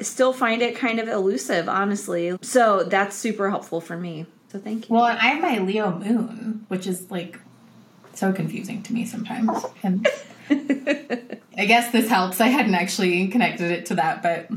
[0.00, 2.36] still find it kind of elusive, honestly.
[2.42, 4.26] So that's super helpful for me.
[4.56, 4.94] So thank you.
[4.94, 7.38] Well, I have my Leo moon, which is like
[8.14, 9.50] so confusing to me sometimes.
[9.82, 10.08] And
[11.58, 12.40] I guess this helps.
[12.40, 14.48] I hadn't actually connected it to that, but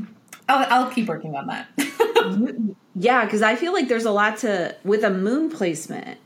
[0.48, 1.68] I'll, I'll keep working on that.
[2.20, 2.72] Mm-hmm.
[2.96, 6.18] yeah, because I feel like there's a lot to with a moon placement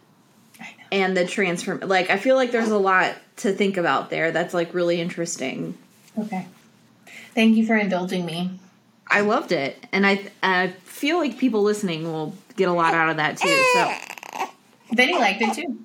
[0.91, 1.81] and the transform.
[1.81, 4.33] Like I feel like there's a lot to think about there.
[4.33, 5.79] That's like really interesting.
[6.19, 6.49] Okay,
[7.33, 8.59] thank you for indulging me.
[9.09, 13.11] I loved it, and I I feel like people listening will get a lot out
[13.11, 13.63] of that too.
[13.75, 14.47] So
[14.93, 15.79] Vinny liked it too.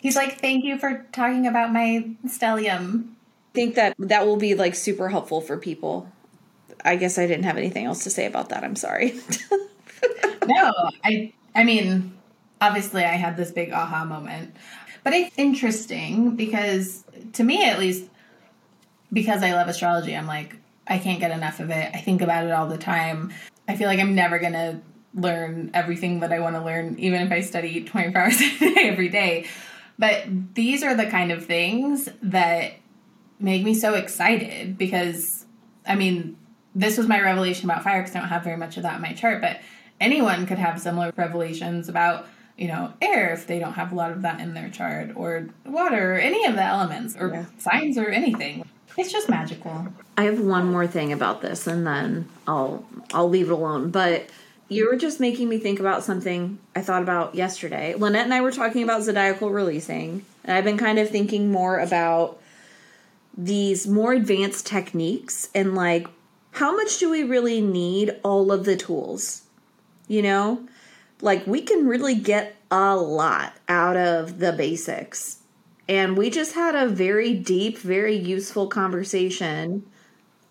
[0.00, 3.08] He's like, "Thank you for talking about my stellium."
[3.50, 6.10] I think that that will be like super helpful for people.
[6.84, 8.64] I guess I didn't have anything else to say about that.
[8.64, 9.14] I'm sorry.
[10.46, 10.72] no,
[11.04, 12.14] I I mean,
[12.60, 14.56] obviously I had this big aha moment.
[15.04, 18.04] But it's interesting because to me at least
[19.12, 21.90] because I love astrology, I'm like I can't get enough of it.
[21.94, 23.32] I think about it all the time.
[23.68, 24.80] I feel like I'm never going to
[25.14, 28.88] learn everything that I want to learn even if I study 24 hours a day
[28.88, 29.46] every day.
[29.98, 32.74] But these are the kind of things that
[33.38, 35.44] make me so excited because,
[35.86, 36.36] I mean,
[36.74, 39.02] this was my revelation about fire because I don't have very much of that in
[39.02, 39.60] my chart, but
[40.00, 44.12] anyone could have similar revelations about, you know, air if they don't have a lot
[44.12, 47.44] of that in their chart, or water, or any of the elements, or yeah.
[47.58, 48.64] signs, or anything.
[48.96, 49.88] It's just magical.
[50.16, 53.90] I have one more thing about this and then I'll I'll leave it alone.
[53.90, 54.28] But
[54.68, 57.94] you were just making me think about something I thought about yesterday.
[57.96, 61.78] Lynnette and I were talking about zodiacal releasing, and I've been kind of thinking more
[61.78, 62.40] about
[63.36, 66.06] these more advanced techniques and like
[66.52, 69.42] how much do we really need all of the tools?
[70.06, 70.66] You know?
[71.20, 75.38] Like we can really get a lot out of the basics.
[75.88, 79.84] And we just had a very deep, very useful conversation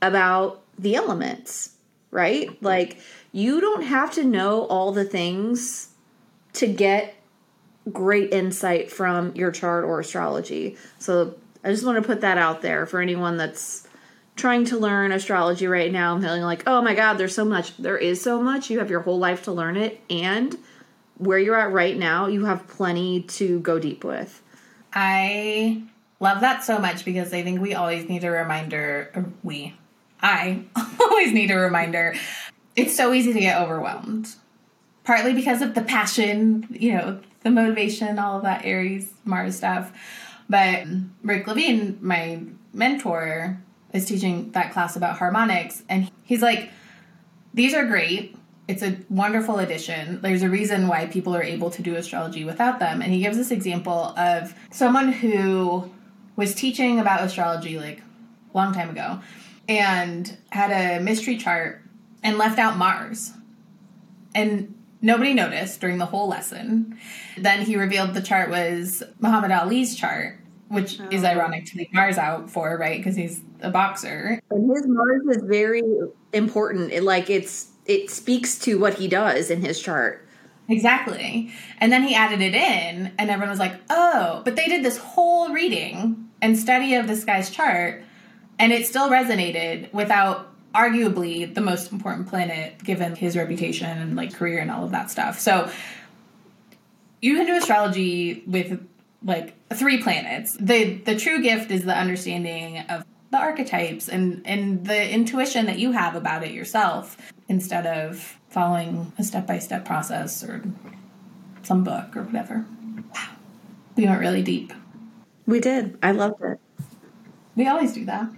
[0.02, 1.76] about the elements,
[2.10, 2.62] right?
[2.64, 2.98] Like
[3.32, 5.90] you don't have to know all the things
[6.54, 7.16] to get
[7.92, 10.78] great insight from your chart or astrology.
[11.00, 13.88] So I just want to put that out there for anyone that's
[14.36, 17.78] trying to learn astrology right now and feeling like, oh my God, there's so much.
[17.78, 18.70] There is so much.
[18.70, 20.02] You have your whole life to learn it.
[20.10, 20.58] And
[21.18, 24.42] where you're at right now, you have plenty to go deep with.
[24.94, 25.84] I
[26.20, 29.32] love that so much because I think we always need a reminder.
[29.44, 29.76] We,
[30.22, 30.64] I
[31.00, 32.16] always need a reminder.
[32.76, 34.30] It's so easy to get overwhelmed,
[35.04, 39.92] partly because of the passion, you know, the motivation, all of that Aries, Mars stuff.
[40.50, 40.86] But
[41.24, 42.42] Rick Levine, my
[42.74, 43.62] mentor,
[43.94, 46.70] is teaching that class about harmonics, and he's like,
[47.54, 48.38] these are great.
[48.68, 50.22] It's a wonderful addition.
[50.22, 53.02] There's a reason why people are able to do astrology without them.
[53.02, 55.92] And he gives this example of someone who
[56.38, 59.20] was teaching about astrology like a long time ago
[59.68, 61.82] and had a mystery chart
[62.24, 63.32] and left out Mars.
[64.34, 66.98] And nobody noticed during the whole lesson.
[67.38, 71.08] Then he revealed the chart was Muhammad Ali's chart, which oh.
[71.12, 72.98] is ironic to leave Mars out for, right?
[72.98, 74.40] Because he's a boxer.
[74.50, 75.84] And his Mars is very
[76.34, 76.92] important.
[76.92, 80.28] It, like it's it speaks to what he does in his chart.
[80.70, 81.52] Exactly.
[81.80, 84.98] And then he added it in, and everyone was like, oh, but they did this
[84.98, 88.04] whole reading and study of this guy's chart,
[88.58, 94.34] and it still resonated without arguably the most important planet given his reputation and like
[94.34, 95.40] career and all of that stuff.
[95.40, 95.70] So
[97.22, 98.86] you can do astrology with
[99.24, 100.58] like three planets.
[100.60, 105.78] The the true gift is the understanding of the archetypes and and the intuition that
[105.80, 110.62] you have about it yourself instead of following a step-by-step process or
[111.64, 112.66] some book or whatever.
[113.14, 113.30] Wow.
[113.96, 114.74] We went really deep.
[115.46, 115.98] We did.
[116.02, 116.60] I loved it.
[117.56, 118.30] We always do that.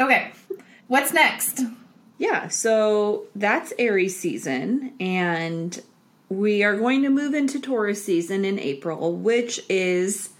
[0.00, 0.32] Okay.
[0.88, 1.62] What's next
[2.22, 5.82] yeah so that's aries season and
[6.28, 10.30] we are going to move into taurus season in april which is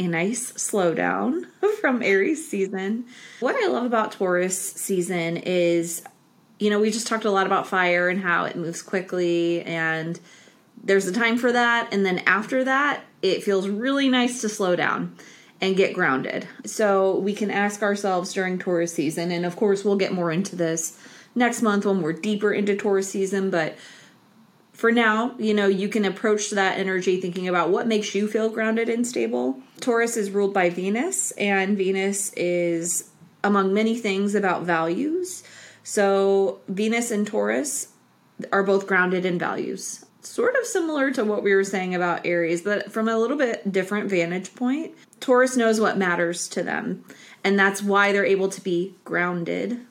[0.00, 1.44] a nice slowdown
[1.80, 3.04] from Aries season.
[3.40, 6.02] What I love about Taurus season is,
[6.58, 10.18] you know, we just talked a lot about fire and how it moves quickly, and
[10.82, 11.92] there's a time for that.
[11.92, 15.14] And then after that, it feels really nice to slow down
[15.60, 16.48] and get grounded.
[16.64, 20.56] So we can ask ourselves during Taurus season, and of course, we'll get more into
[20.56, 20.98] this
[21.34, 23.76] next month when we're deeper into Taurus season, but
[24.80, 28.48] for now, you know, you can approach that energy thinking about what makes you feel
[28.48, 29.60] grounded and stable.
[29.78, 33.10] Taurus is ruled by Venus, and Venus is,
[33.44, 35.42] among many things, about values.
[35.82, 37.88] So, Venus and Taurus
[38.52, 40.06] are both grounded in values.
[40.22, 43.70] Sort of similar to what we were saying about Aries, but from a little bit
[43.70, 44.94] different vantage point.
[45.20, 47.04] Taurus knows what matters to them,
[47.44, 49.86] and that's why they're able to be grounded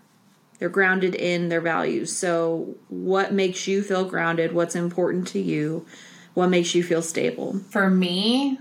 [0.60, 2.16] they're grounded in their values.
[2.16, 4.52] So, what makes you feel grounded?
[4.52, 5.86] What's important to you?
[6.34, 7.60] What makes you feel stable?
[7.70, 8.60] For me,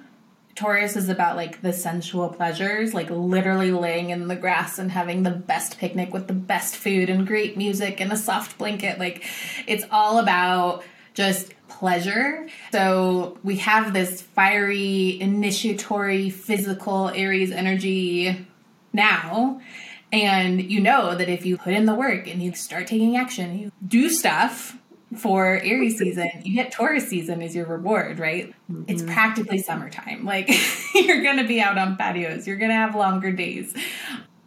[0.55, 5.23] Taurus is about like the sensual pleasures, like literally laying in the grass and having
[5.23, 8.99] the best picnic with the best food and great music and a soft blanket.
[8.99, 9.25] Like,
[9.67, 10.85] it's all about
[11.15, 12.49] just pleasure.
[12.73, 18.47] So we have this fiery, initiatory, physical Aries energy
[18.93, 19.61] now.
[20.11, 23.59] And you know that if you put in the work and you start taking action,
[23.59, 24.79] you do stuff
[25.17, 28.55] for Aries season, you get Taurus season as your reward, right?
[28.71, 28.85] Mm-hmm.
[28.89, 30.25] It's practically summertime.
[30.25, 30.51] Like
[30.95, 33.75] you're going to be out on patios, you're going to have longer days.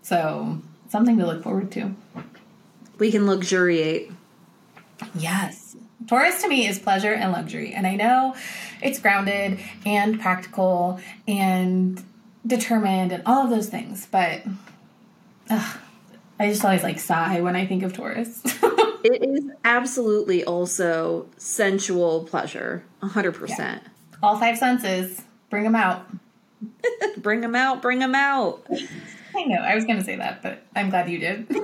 [0.01, 1.95] So, something to look forward to.
[2.97, 4.11] We can luxuriate.
[5.15, 5.75] Yes.
[6.07, 7.73] Taurus to me is pleasure and luxury.
[7.73, 8.35] And I know
[8.81, 12.03] it's grounded and practical and
[12.45, 14.41] determined and all of those things, but
[15.51, 15.77] Ugh,
[16.39, 18.41] I just always like sigh when I think of Taurus.
[19.03, 23.59] it is absolutely also sensual pleasure, 100%.
[23.59, 23.79] Yeah.
[24.23, 26.07] All five senses, bring them out.
[27.17, 28.65] bring them out, bring them out.
[29.35, 31.47] I know, I was going to say that, but I'm glad you did.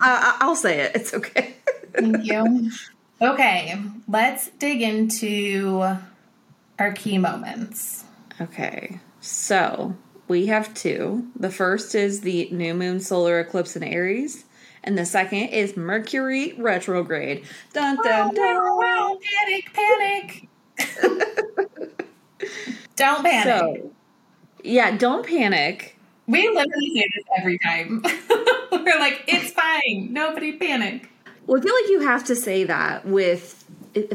[0.00, 0.92] I, I'll say it.
[0.94, 1.56] It's okay.
[1.92, 2.70] Thank you.
[3.20, 5.96] Okay, let's dig into
[6.78, 8.04] our key moments.
[8.40, 9.94] Okay, so
[10.28, 11.28] we have two.
[11.36, 14.44] The first is the new moon solar eclipse in Aries,
[14.82, 17.44] and the second is Mercury retrograde.
[17.72, 19.18] Dun dun dun.
[19.20, 20.48] panic, panic.
[22.96, 23.44] don't panic.
[23.44, 23.90] So,
[24.62, 25.98] yeah, don't panic.
[26.26, 28.02] We literally say this every time.
[28.72, 30.12] We're like, it's fine.
[30.12, 31.10] Nobody panic.
[31.46, 33.63] Well, I feel like you have to say that with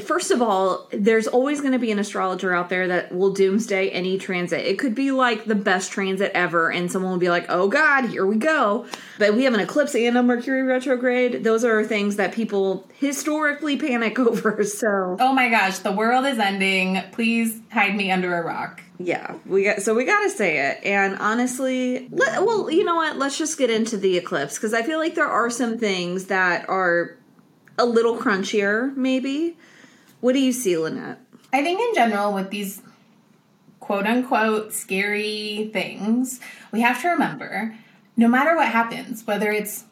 [0.01, 3.89] first of all, there's always going to be an astrologer out there that will doomsday
[3.89, 4.65] any transit.
[4.65, 8.05] It could be like the best transit ever, and someone will be like, oh God,
[8.05, 8.85] here we go.
[9.17, 11.43] But we have an eclipse and a Mercury retrograde.
[11.43, 14.63] Those are things that people historically panic over.
[14.63, 17.01] So, oh my gosh, the world is ending.
[17.11, 18.81] Please hide me under a rock.
[19.01, 20.83] Yeah, we got so we got to say it.
[20.83, 23.17] And honestly, let, well, you know what?
[23.17, 26.67] Let's just get into the eclipse because I feel like there are some things that
[26.67, 27.17] are
[27.77, 29.57] a little crunchier, maybe.
[30.21, 31.17] What do you see, Lynnette?
[31.51, 32.81] I think in general, with these
[33.79, 36.39] quote unquote scary things,
[36.71, 37.75] we have to remember
[38.19, 39.85] no matter what happens, whether it's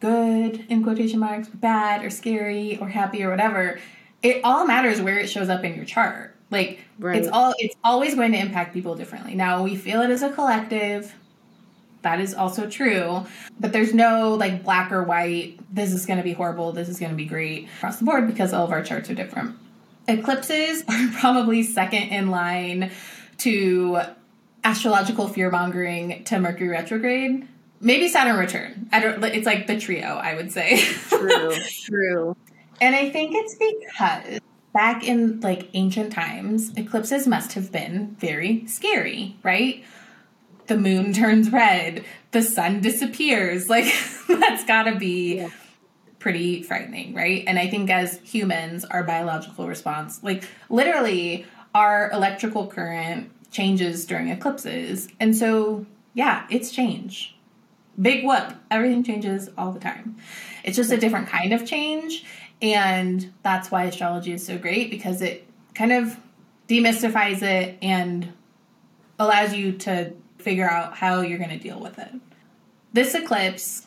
[0.00, 3.78] good in quotation marks, bad or scary or happy or whatever,
[4.20, 6.34] it all matters where it shows up in your chart.
[6.50, 7.16] Like right.
[7.16, 9.34] it's all it's always going to impact people differently.
[9.34, 11.14] Now we feel it as a collective.
[12.02, 13.26] That is also true,
[13.60, 15.58] but there's no like black or white.
[15.72, 16.72] This is going to be horrible.
[16.72, 19.14] This is going to be great across the board because all of our charts are
[19.14, 19.56] different.
[20.08, 22.90] Eclipses are probably second in line
[23.38, 24.00] to
[24.64, 27.46] astrological fear mongering to Mercury retrograde.
[27.80, 28.88] Maybe Saturn return.
[28.90, 29.22] I don't.
[29.22, 30.06] It's like the trio.
[30.06, 30.78] I would say.
[30.78, 31.54] True.
[31.84, 32.36] true.
[32.80, 34.40] And I think it's because
[34.72, 39.84] back in like ancient times, eclipses must have been very scary, right?
[40.66, 43.68] The moon turns red, the sun disappears.
[43.68, 43.92] Like
[44.26, 45.50] that's got to be yeah
[46.18, 47.44] pretty frightening, right?
[47.46, 54.28] And I think as humans, our biological response, like literally, our electrical current changes during
[54.28, 55.08] eclipses.
[55.20, 57.36] And so, yeah, it's change.
[58.00, 58.54] Big whoop.
[58.70, 60.16] Everything changes all the time.
[60.64, 62.24] It's just a different kind of change.
[62.60, 66.16] And that's why astrology is so great because it kind of
[66.68, 68.32] demystifies it and
[69.18, 72.12] allows you to figure out how you're going to deal with it.
[72.92, 73.86] This eclipse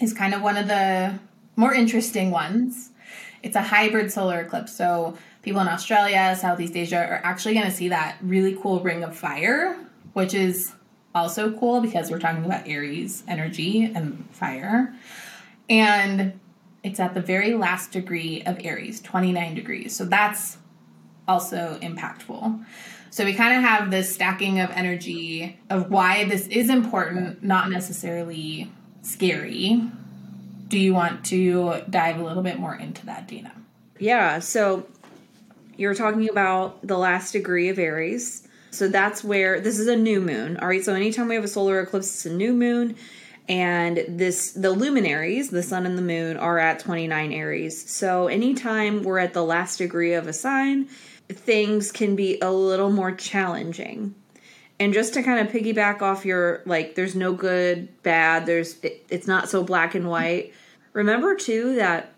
[0.00, 1.18] is kind of one of the
[1.56, 2.90] more interesting ones.
[3.42, 4.72] It's a hybrid solar eclipse.
[4.74, 9.04] So people in Australia, Southeast Asia are actually going to see that really cool ring
[9.04, 9.76] of fire,
[10.14, 10.72] which is
[11.14, 14.94] also cool because we're talking about Aries energy and fire.
[15.68, 16.40] And
[16.82, 19.96] it's at the very last degree of Aries, 29 degrees.
[19.96, 20.58] So that's
[21.28, 22.64] also impactful.
[23.10, 27.70] So we kind of have this stacking of energy of why this is important, not
[27.70, 28.70] necessarily
[29.02, 29.82] scary
[30.74, 33.52] do you want to dive a little bit more into that, Dana?
[34.00, 34.40] Yeah.
[34.40, 34.88] So
[35.76, 38.48] you're talking about the last degree of Aries.
[38.72, 40.56] So that's where this is a new moon.
[40.56, 40.84] All right.
[40.84, 42.96] So anytime we have a solar eclipse, it's a new moon.
[43.48, 47.88] And this the luminaries, the sun and the moon, are at 29 Aries.
[47.88, 50.86] So anytime we're at the last degree of a sign,
[51.28, 54.16] things can be a little more challenging.
[54.80, 59.06] And just to kind of piggyback off your like there's no good, bad, there's it,
[59.08, 60.52] it's not so black and white.
[60.94, 62.14] Remember too that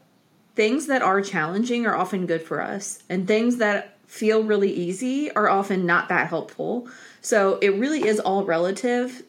[0.55, 5.31] things that are challenging are often good for us and things that feel really easy
[5.33, 6.89] are often not that helpful.
[7.21, 9.23] So it really is all relative.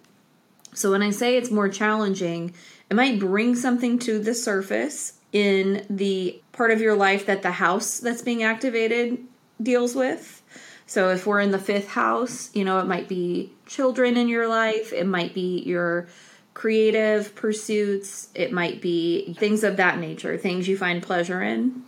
[0.73, 2.53] So when I say it's more challenging,
[2.89, 7.51] it might bring something to the surface in the part of your life that the
[7.51, 9.17] house that's being activated
[9.61, 10.41] deals with.
[10.85, 14.47] So if we're in the fifth house, you know, it might be children in your
[14.47, 16.07] life, it might be your
[16.57, 21.83] creative pursuits, it might be things of that nature, things you find pleasure in.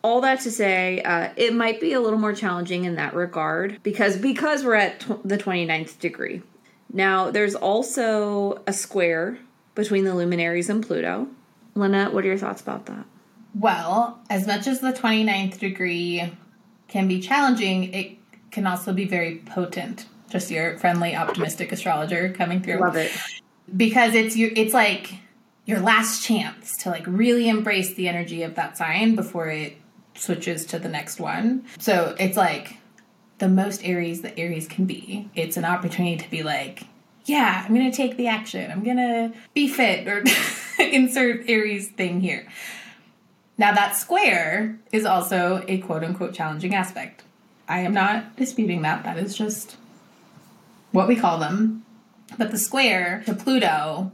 [0.00, 3.78] All that to say, uh, it might be a little more challenging in that regard
[3.82, 6.40] because because we're at tw- the 29th degree.
[6.90, 9.36] Now, there's also a square
[9.74, 11.28] between the luminaries and Pluto.
[11.76, 13.04] Lynnette, what are your thoughts about that?
[13.54, 16.32] Well, as much as the 29th degree
[16.88, 18.16] can be challenging, it
[18.50, 20.06] can also be very potent.
[20.32, 22.80] Just your friendly, optimistic astrologer coming through.
[22.80, 23.12] Love it.
[23.76, 25.14] Because it's you it's like
[25.66, 29.76] your last chance to like really embrace the energy of that sign before it
[30.14, 31.66] switches to the next one.
[31.78, 32.78] So it's like
[33.38, 35.28] the most Aries that Aries can be.
[35.34, 36.84] It's an opportunity to be like,
[37.26, 38.70] yeah, I'm gonna take the action.
[38.70, 40.24] I'm gonna be fit or
[40.82, 42.48] insert Aries thing here.
[43.58, 47.22] Now, that square is also a quote unquote challenging aspect.
[47.68, 49.04] I am not disputing that.
[49.04, 49.76] That is just
[50.92, 51.84] what we call them.
[52.38, 54.12] But the square to Pluto,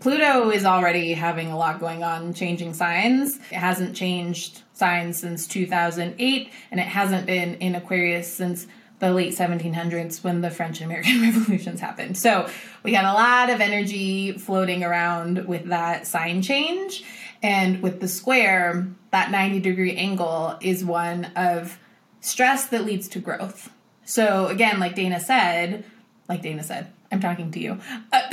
[0.00, 3.36] Pluto is already having a lot going on, changing signs.
[3.36, 8.66] It hasn't changed signs since 2008, and it hasn't been in Aquarius since
[8.98, 12.16] the late 1700s when the French and American revolutions happened.
[12.16, 12.48] So
[12.82, 17.04] we got a lot of energy floating around with that sign change.
[17.42, 21.78] And with the square, that 90 degree angle is one of
[22.20, 23.70] stress that leads to growth.
[24.04, 25.84] So again, like Dana said,
[26.28, 27.78] like Dana said, I'm talking to you.
[28.12, 28.22] Uh,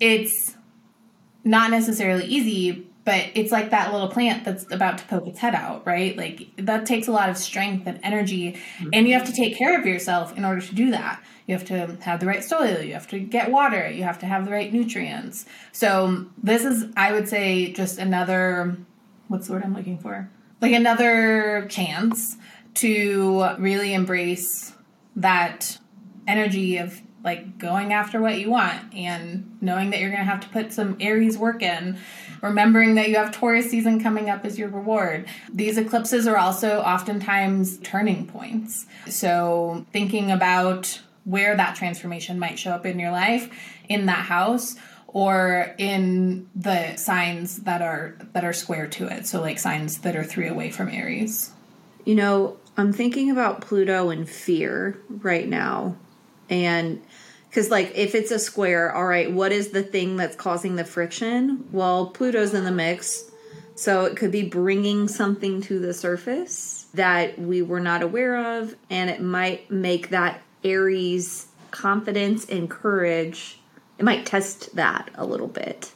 [0.00, 0.56] it's
[1.44, 5.54] not necessarily easy, but it's like that little plant that's about to poke its head
[5.54, 6.16] out, right?
[6.16, 8.90] Like that takes a lot of strength and energy, mm-hmm.
[8.92, 11.22] and you have to take care of yourself in order to do that.
[11.46, 14.26] You have to have the right soil, you have to get water, you have to
[14.26, 15.46] have the right nutrients.
[15.72, 18.76] So, this is, I would say, just another
[19.30, 20.28] what's the word I'm looking for?
[20.60, 22.36] Like another chance
[22.80, 24.72] to really embrace
[25.16, 25.78] that
[26.26, 30.40] energy of like going after what you want and knowing that you're going to have
[30.40, 31.98] to put some Aries work in,
[32.40, 35.26] remembering that you have Taurus season coming up as your reward.
[35.52, 38.86] These eclipses are also oftentimes turning points.
[39.08, 43.50] So, thinking about where that transformation might show up in your life
[43.88, 44.76] in that house
[45.08, 50.16] or in the signs that are that are square to it so like signs that
[50.16, 51.52] are 3 away from Aries
[52.04, 55.96] you know i'm thinking about pluto and fear right now.
[56.48, 57.02] And
[57.48, 60.84] because like if it's a square all right what is the thing that's causing the
[60.84, 61.68] friction?
[61.72, 63.24] Well pluto's in the mix.
[63.74, 68.74] So it could be bringing something to the surface that we were not aware of
[68.88, 73.58] and it might make that aries confidence and courage
[73.98, 75.92] it might test that a little bit.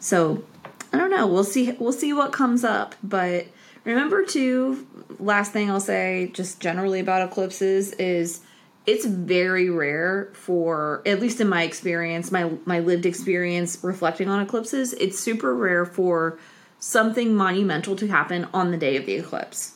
[0.00, 0.44] So
[0.92, 1.26] i don't know.
[1.26, 3.46] We'll see we'll see what comes up but
[3.92, 4.86] remember too
[5.18, 8.40] last thing i'll say just generally about eclipses is
[8.86, 14.40] it's very rare for at least in my experience my my lived experience reflecting on
[14.40, 16.38] eclipses it's super rare for
[16.78, 19.74] something monumental to happen on the day of the eclipse.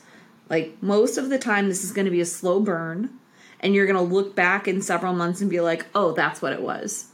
[0.49, 3.11] Like most of the time this is going to be a slow burn
[3.61, 6.53] and you're going to look back in several months and be like oh that's what
[6.53, 7.07] it was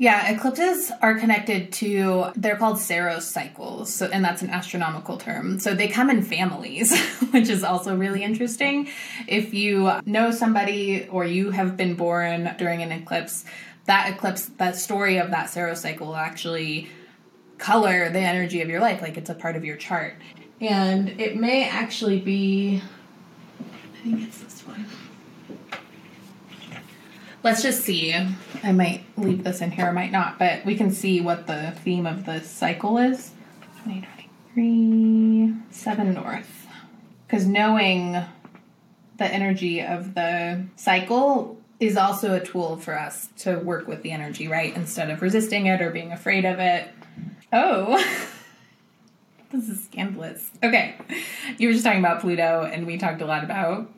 [0.00, 5.60] yeah, eclipses are connected to, they're called Saros cycles, so, and that's an astronomical term.
[5.60, 6.98] So they come in families,
[7.32, 8.88] which is also really interesting.
[9.28, 13.44] If you know somebody or you have been born during an eclipse,
[13.84, 16.88] that eclipse, that story of that Saros cycle will actually
[17.58, 20.14] color the energy of your life, like it's a part of your chart.
[20.62, 22.80] And it may actually be,
[23.60, 24.86] I think it's this one.
[27.42, 28.14] Let's just see.
[28.62, 31.72] I might leave this in here, I might not, but we can see what the
[31.84, 33.30] theme of the cycle is.
[33.84, 36.66] 2023, 7 North.
[37.26, 43.88] Because knowing the energy of the cycle is also a tool for us to work
[43.88, 44.76] with the energy, right?
[44.76, 46.90] Instead of resisting it or being afraid of it.
[47.54, 47.96] Oh,
[49.50, 50.50] this is scandalous.
[50.62, 50.94] Okay,
[51.56, 53.90] you were just talking about Pluto, and we talked a lot about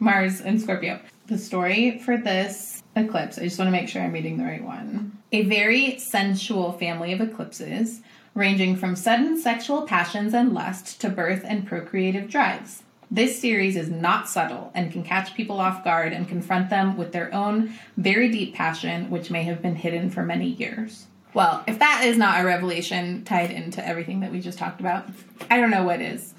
[0.00, 1.00] Mars and Scorpio.
[1.28, 3.38] The story for this eclipse.
[3.38, 5.18] I just want to make sure I'm reading the right one.
[5.32, 8.00] A very sensual family of eclipses,
[8.34, 12.82] ranging from sudden sexual passions and lust to birth and procreative drives.
[13.10, 17.12] This series is not subtle and can catch people off guard and confront them with
[17.12, 21.06] their own very deep passion, which may have been hidden for many years.
[21.32, 25.08] Well, if that is not a revelation tied into everything that we just talked about,
[25.50, 26.34] I don't know what is.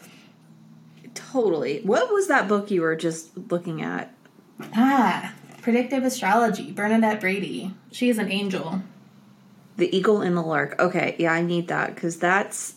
[1.14, 1.82] Totally.
[1.82, 4.14] What was that book you were just looking at?
[4.76, 7.74] Ah, Predictive astrology, Bernadette Brady.
[7.92, 8.82] She is an angel.
[9.78, 10.80] The eagle and the lark.
[10.80, 12.76] Okay, yeah, I need that because that's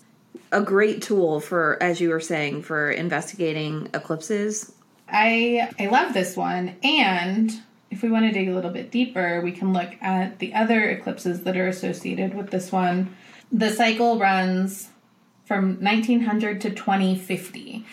[0.51, 4.73] a great tool for, as you were saying, for investigating eclipses.
[5.09, 7.53] I I love this one, and
[7.91, 10.89] if we want to dig a little bit deeper, we can look at the other
[10.89, 13.15] eclipses that are associated with this one.
[13.51, 14.89] The cycle runs
[15.45, 17.85] from 1900 to 2050.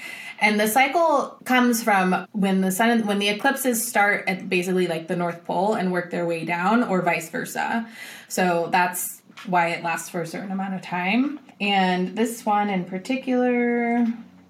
[0.42, 5.08] And the cycle comes from when the sun when the eclipses start at basically like
[5.08, 7.88] the North Pole and work their way down or vice versa.
[8.30, 11.40] So that's why it lasts for a certain amount of time.
[11.60, 14.06] And this one in particular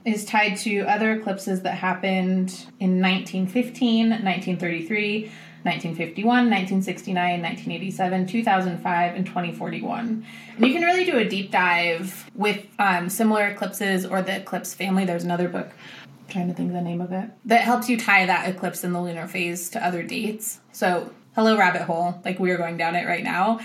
[0.06, 5.32] is tied to other eclipses that happened in 1915, 1933,
[5.64, 10.26] 1951, 1969, 1987, 2005, and 2041.
[10.56, 14.74] And you can really do a deep dive with um, similar eclipses or the eclipse
[14.74, 15.04] family.
[15.04, 17.98] There's another book, I'm trying to think of the name of it, that helps you
[17.98, 20.62] tie that eclipse in the lunar phase to other dates.
[20.72, 23.60] So, hello rabbit hole, like we're going down it right now.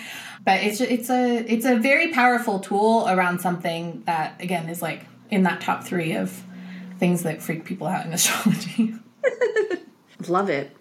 [0.45, 5.07] But it's it's a it's a very powerful tool around something that again is like
[5.31, 6.43] in that top three of
[6.99, 8.95] things that freak people out in astrology.
[10.29, 10.77] Love it.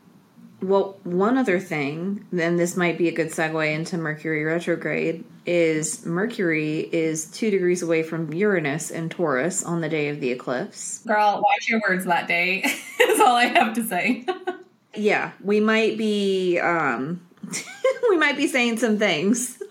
[0.64, 6.06] Well, one other thing, then this might be a good segue into Mercury retrograde, is
[6.06, 11.00] Mercury is two degrees away from Uranus and Taurus on the day of the eclipse.
[11.00, 12.62] Girl, watch your words that day.
[12.98, 14.26] That's all I have to say.
[14.96, 17.22] yeah, we might be um
[18.10, 19.62] we might be saying some things.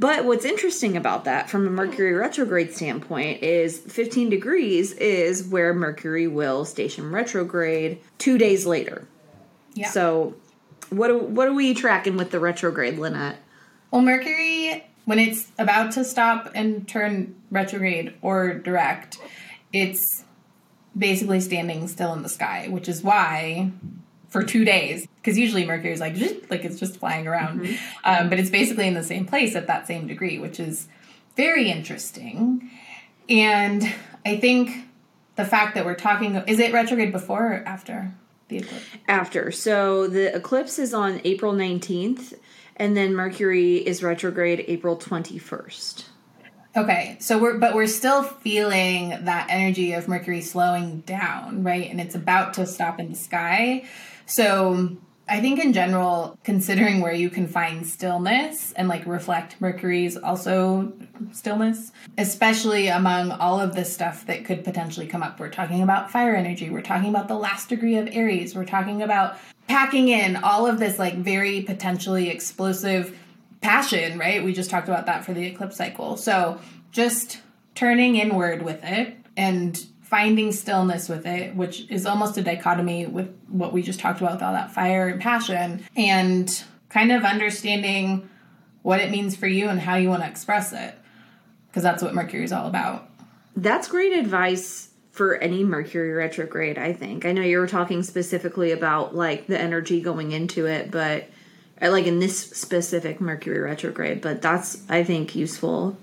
[0.00, 5.74] But what's interesting about that from a Mercury retrograde standpoint is 15 degrees is where
[5.74, 9.06] Mercury will station retrograde two days later.
[9.74, 9.90] Yeah.
[9.90, 10.36] So
[10.88, 13.36] what what are we tracking with the retrograde, Lynnette?
[13.90, 19.18] Well, Mercury, when it's about to stop and turn retrograde or direct,
[19.70, 20.24] it's
[20.96, 23.70] basically standing still in the sky, which is why
[24.30, 26.16] for two days because usually Mercury is like
[26.48, 27.74] like it's just flying around, mm-hmm.
[28.04, 30.88] um, but it's basically in the same place at that same degree, which is
[31.36, 32.70] very interesting.
[33.28, 33.92] And
[34.24, 34.88] I think
[35.36, 38.14] the fact that we're talking is it retrograde before or after
[38.48, 38.84] the eclipse?
[39.08, 39.50] After.
[39.50, 42.34] So the eclipse is on April nineteenth,
[42.76, 46.06] and then Mercury is retrograde April twenty first.
[46.76, 51.90] Okay, so we're but we're still feeling that energy of Mercury slowing down, right?
[51.90, 53.88] And it's about to stop in the sky.
[54.30, 54.96] So
[55.28, 60.92] I think in general, considering where you can find stillness and like reflect Mercury's also
[61.32, 65.40] stillness, especially among all of the stuff that could potentially come up.
[65.40, 69.02] We're talking about fire energy, we're talking about the last degree of Aries, we're talking
[69.02, 73.18] about packing in all of this like very potentially explosive
[73.60, 74.44] passion, right?
[74.44, 76.16] We just talked about that for the eclipse cycle.
[76.16, 76.60] So
[76.92, 77.40] just
[77.74, 79.76] turning inward with it and
[80.10, 84.32] finding stillness with it, which is almost a dichotomy with what we just talked about
[84.32, 88.28] with all that fire and passion, and kind of understanding
[88.82, 90.96] what it means for you and how you want to express it.
[91.68, 93.08] Because that's what Mercury is all about.
[93.54, 97.24] That's great advice for any Mercury retrograde, I think.
[97.24, 101.28] I know you were talking specifically about like the energy going into it, but
[101.80, 105.96] uh, like in this specific Mercury retrograde, but that's I think useful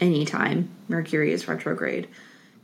[0.00, 2.08] anytime Mercury is retrograde.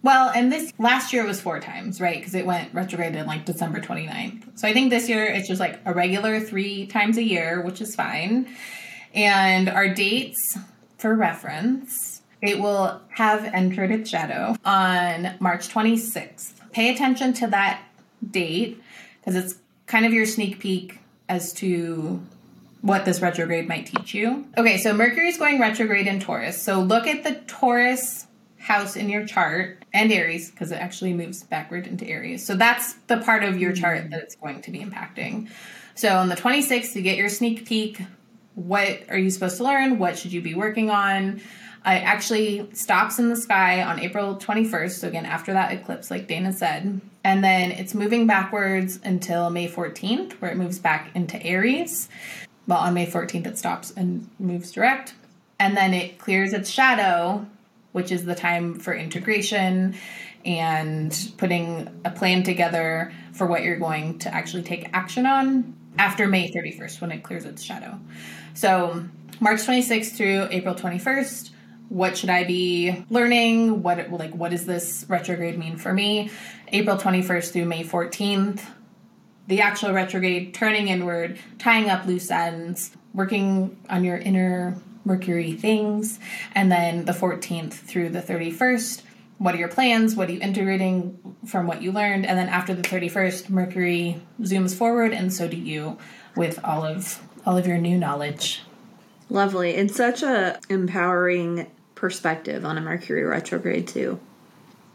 [0.03, 2.19] Well, and this last year was four times, right?
[2.19, 4.59] Because it went retrograde in like December 29th.
[4.59, 7.81] So I think this year it's just like a regular three times a year, which
[7.81, 8.49] is fine.
[9.15, 10.57] And our dates
[10.99, 16.53] for reference, it will have entered its shadow on March 26th.
[16.73, 17.83] Pay attention to that
[18.31, 18.81] date
[19.21, 22.23] because it's kind of your sneak peek as to
[22.83, 24.47] what this retrograde might teach you.
[24.57, 26.63] Okay, so Mercury is going retrograde in Taurus.
[26.63, 28.27] So look at the Taurus
[28.59, 32.45] house in your chart and Aries because it actually moves backward into Aries.
[32.45, 34.11] So that's the part of your chart mm.
[34.11, 35.49] that it's going to be impacting.
[35.95, 38.01] So on the 26th, you get your sneak peek.
[38.55, 39.99] What are you supposed to learn?
[39.99, 41.41] What should you be working on?
[41.87, 44.91] It actually stops in the sky on April 21st.
[44.91, 47.01] So again, after that eclipse, like Dana said.
[47.25, 52.09] And then it's moving backwards until May 14th, where it moves back into Aries.
[52.67, 55.15] Well, on May 14th, it stops and moves direct.
[55.59, 57.47] And then it clears its shadow
[57.93, 59.95] which is the time for integration
[60.45, 66.27] and putting a plan together for what you're going to actually take action on after
[66.27, 67.99] May 31st when it clears its shadow.
[68.55, 69.05] So,
[69.41, 71.51] March 26th through April 21st,
[71.89, 73.83] what should I be learning?
[73.83, 76.31] What like what does this retrograde mean for me?
[76.69, 78.61] April 21st through May 14th,
[79.47, 86.19] the actual retrograde turning inward, tying up loose ends, working on your inner Mercury things.
[86.55, 89.03] And then the 14th through the 31st,
[89.39, 90.17] what are your plans?
[90.17, 92.27] What are you integrating from what you learned?
[92.27, 95.97] And then after the 31st, Mercury zooms forward, and so do you
[96.37, 98.63] with all of all of your new knowledge.
[99.31, 99.71] Lovely.
[99.71, 104.21] It's such a empowering perspective on a Mercury retrograde too.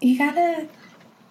[0.01, 0.67] You gotta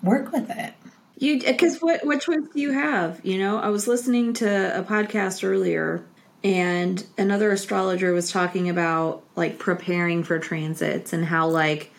[0.02, 0.74] work with it.
[1.16, 3.20] You because what what choice do you have?
[3.24, 6.04] You know, I was listening to a podcast earlier
[6.44, 11.92] and another astrologer was talking about like preparing for transits and how like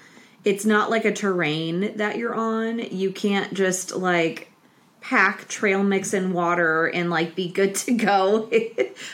[0.43, 2.79] it's not like a terrain that you're on.
[2.79, 4.51] You can't just like
[4.99, 8.49] pack trail mix and water and like be good to go.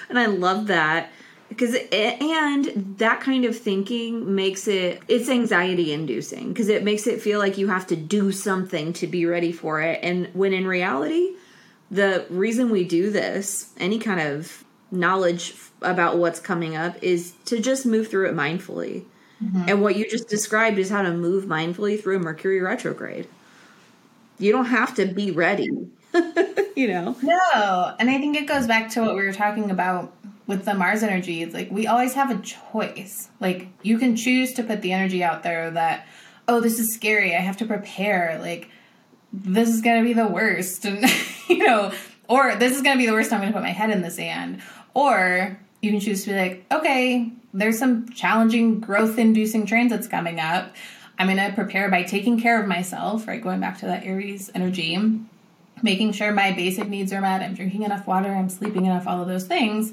[0.10, 1.12] and I love that
[1.50, 7.22] because and that kind of thinking makes it it's anxiety inducing because it makes it
[7.22, 10.68] feel like you have to do something to be ready for it and when in
[10.68, 11.32] reality
[11.90, 17.60] the reason we do this any kind of knowledge about what's coming up is to
[17.60, 19.06] just move through it mindfully.
[19.44, 19.64] Mm-hmm.
[19.68, 23.28] And what you just described is how to move mindfully through a Mercury retrograde.
[24.38, 25.70] You don't have to be ready,
[26.76, 27.16] you know?
[27.22, 27.96] No.
[28.00, 30.14] And I think it goes back to what we were talking about
[30.48, 31.42] with the Mars energy.
[31.42, 33.30] It's like we always have a choice.
[33.40, 36.08] Like you can choose to put the energy out there that,
[36.48, 37.36] oh, this is scary.
[37.36, 38.40] I have to prepare.
[38.42, 38.70] Like,
[39.32, 40.86] this is going to be the worst.
[41.50, 41.92] And you know,
[42.28, 44.04] or this is going to be the worst I'm going to put my head in
[44.04, 44.62] the sand.
[44.94, 50.40] Or you can choose to be like, okay, there's some challenging growth inducing transits coming
[50.40, 50.76] up.
[51.18, 53.42] I'm going to prepare by taking care of myself, right?
[53.42, 54.98] Going back to that Aries energy,
[55.82, 57.42] making sure my basic needs are met.
[57.42, 59.92] I'm drinking enough water, I'm sleeping enough, all of those things.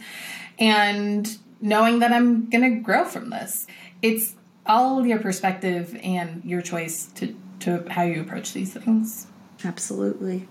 [0.58, 3.66] And knowing that I'm going to grow from this.
[4.02, 4.34] It's
[4.66, 9.26] all your perspective and your choice to, to how you approach these things.
[9.64, 10.48] Absolutely.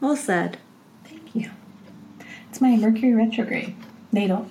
[0.00, 0.58] Well said.
[1.04, 1.50] Thank you.
[2.54, 3.74] It's my Mercury retrograde
[4.12, 4.48] natal.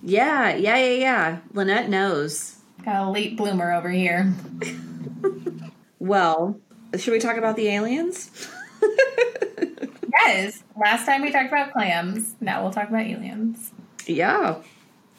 [0.00, 1.38] Yeah, yeah, yeah, yeah.
[1.52, 2.58] Lynnette knows.
[2.84, 4.32] Got a late bloomer over here.
[5.98, 6.60] well,
[6.96, 8.30] should we talk about the aliens?
[10.20, 10.62] yes.
[10.80, 12.36] Last time we talked about clams.
[12.40, 13.72] Now we'll talk about aliens.
[14.06, 14.62] Yeah.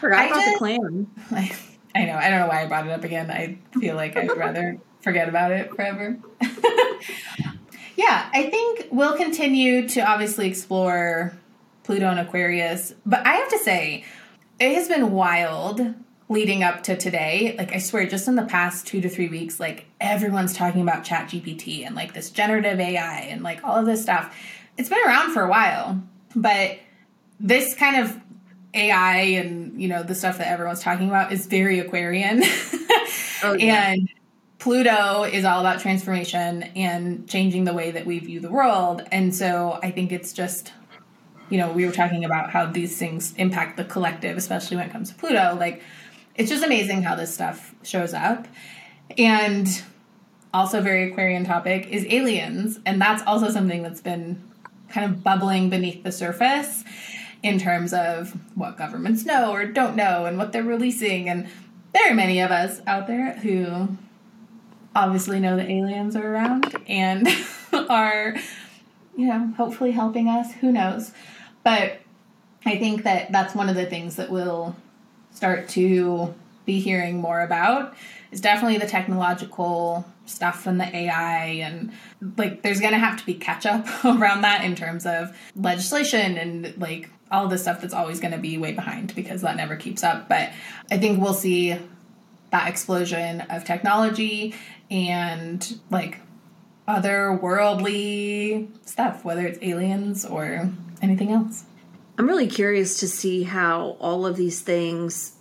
[0.00, 1.10] Forgot I about just, the clam.
[1.32, 1.52] I,
[1.96, 2.14] I know.
[2.14, 3.28] I don't know why I brought it up again.
[3.28, 6.16] I feel like I'd rather forget about it forever.
[7.96, 11.36] Yeah, I think we'll continue to obviously explore
[11.82, 12.94] Pluto and Aquarius.
[13.04, 14.04] But I have to say,
[14.60, 15.94] it has been wild
[16.28, 17.54] leading up to today.
[17.56, 21.04] Like, I swear, just in the past two to three weeks, like, everyone's talking about
[21.04, 24.36] Chat GPT and like this generative AI and like all of this stuff.
[24.76, 26.02] It's been around for a while,
[26.34, 26.78] but
[27.40, 28.20] this kind of
[28.74, 32.42] AI and you know the stuff that everyone's talking about is very Aquarian.
[33.42, 33.92] oh, yeah.
[33.92, 34.08] And
[34.58, 39.02] Pluto is all about transformation and changing the way that we view the world.
[39.12, 40.72] And so I think it's just
[41.48, 44.92] you know, we were talking about how these things impact the collective, especially when it
[44.92, 45.56] comes to Pluto.
[45.58, 45.82] Like,
[46.34, 48.46] it's just amazing how this stuff shows up.
[49.16, 49.68] And
[50.52, 52.80] also, very Aquarian topic is aliens.
[52.84, 54.42] And that's also something that's been
[54.88, 56.84] kind of bubbling beneath the surface
[57.42, 61.28] in terms of what governments know or don't know and what they're releasing.
[61.28, 61.48] And
[61.92, 63.88] there are many of us out there who
[64.96, 67.28] obviously know that aliens are around and
[67.72, 68.34] are,
[69.16, 70.52] you know, hopefully helping us.
[70.54, 71.12] Who knows?
[71.62, 72.00] But
[72.64, 74.74] I think that that's one of the things that we'll
[75.32, 76.34] start to
[76.64, 77.94] be hearing more about
[78.32, 81.92] is definitely the technological stuff and the AI and
[82.36, 86.36] like there's going to have to be catch up around that in terms of legislation
[86.36, 89.76] and like all the stuff that's always going to be way behind because that never
[89.76, 90.50] keeps up but
[90.90, 91.78] I think we'll see
[92.50, 94.54] that explosion of technology
[94.90, 96.20] and like
[96.88, 100.70] otherworldly stuff whether it's aliens or
[101.02, 101.64] anything else.
[102.18, 105.34] I'm really curious to see how all of these things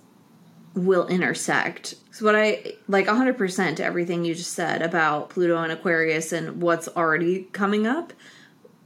[0.73, 1.95] will intersect.
[2.11, 6.61] So what I like 100% to everything you just said about Pluto and Aquarius and
[6.61, 8.11] what's already coming up.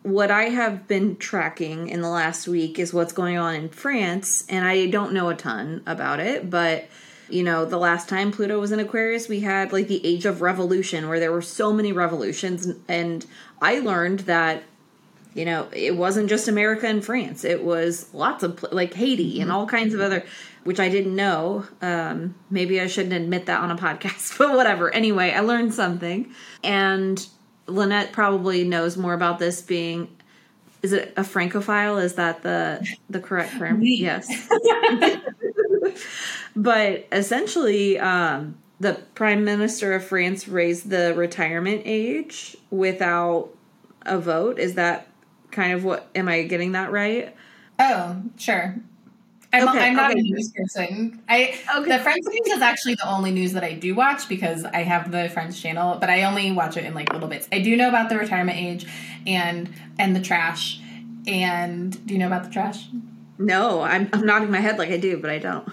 [0.04, 4.46] What I have been tracking in the last week is what's going on in France
[4.48, 6.88] and I don't know a ton about it, but
[7.32, 10.42] you know, the last time Pluto was in Aquarius, we had like the age of
[10.42, 13.26] revolution where there were so many revolutions and
[13.62, 14.64] I learned that
[15.34, 17.46] you know, it wasn't just America and France.
[17.46, 20.26] It was lots of like Haiti and all kinds of other,
[20.64, 21.66] which I didn't know.
[21.82, 24.94] Um, maybe I shouldn't admit that on a podcast, but whatever.
[24.94, 27.26] Anyway, I learned something, and
[27.68, 29.62] Lynnette probably knows more about this.
[29.62, 30.10] Being,
[30.82, 31.98] is it a francophile?
[32.04, 33.80] Is that the the correct term?
[33.82, 34.28] yes.
[36.56, 43.50] but essentially, um, the prime minister of France raised the retirement age without
[44.04, 44.60] a vote.
[44.60, 45.08] Is that
[45.52, 47.36] kind of what am I getting that right?
[47.78, 48.76] Oh, sure.
[49.52, 50.20] I'm, okay, I'm not okay.
[50.20, 51.24] a news person.
[51.28, 51.98] I okay.
[51.98, 55.12] the French news is actually the only news that I do watch because I have
[55.12, 57.48] the French channel, but I only watch it in like little bits.
[57.52, 58.86] I do know about the retirement age
[59.26, 60.80] and and the trash.
[61.26, 62.88] And do you know about the trash?
[63.40, 65.68] No, I'm I'm nodding my head like I do, but I don't.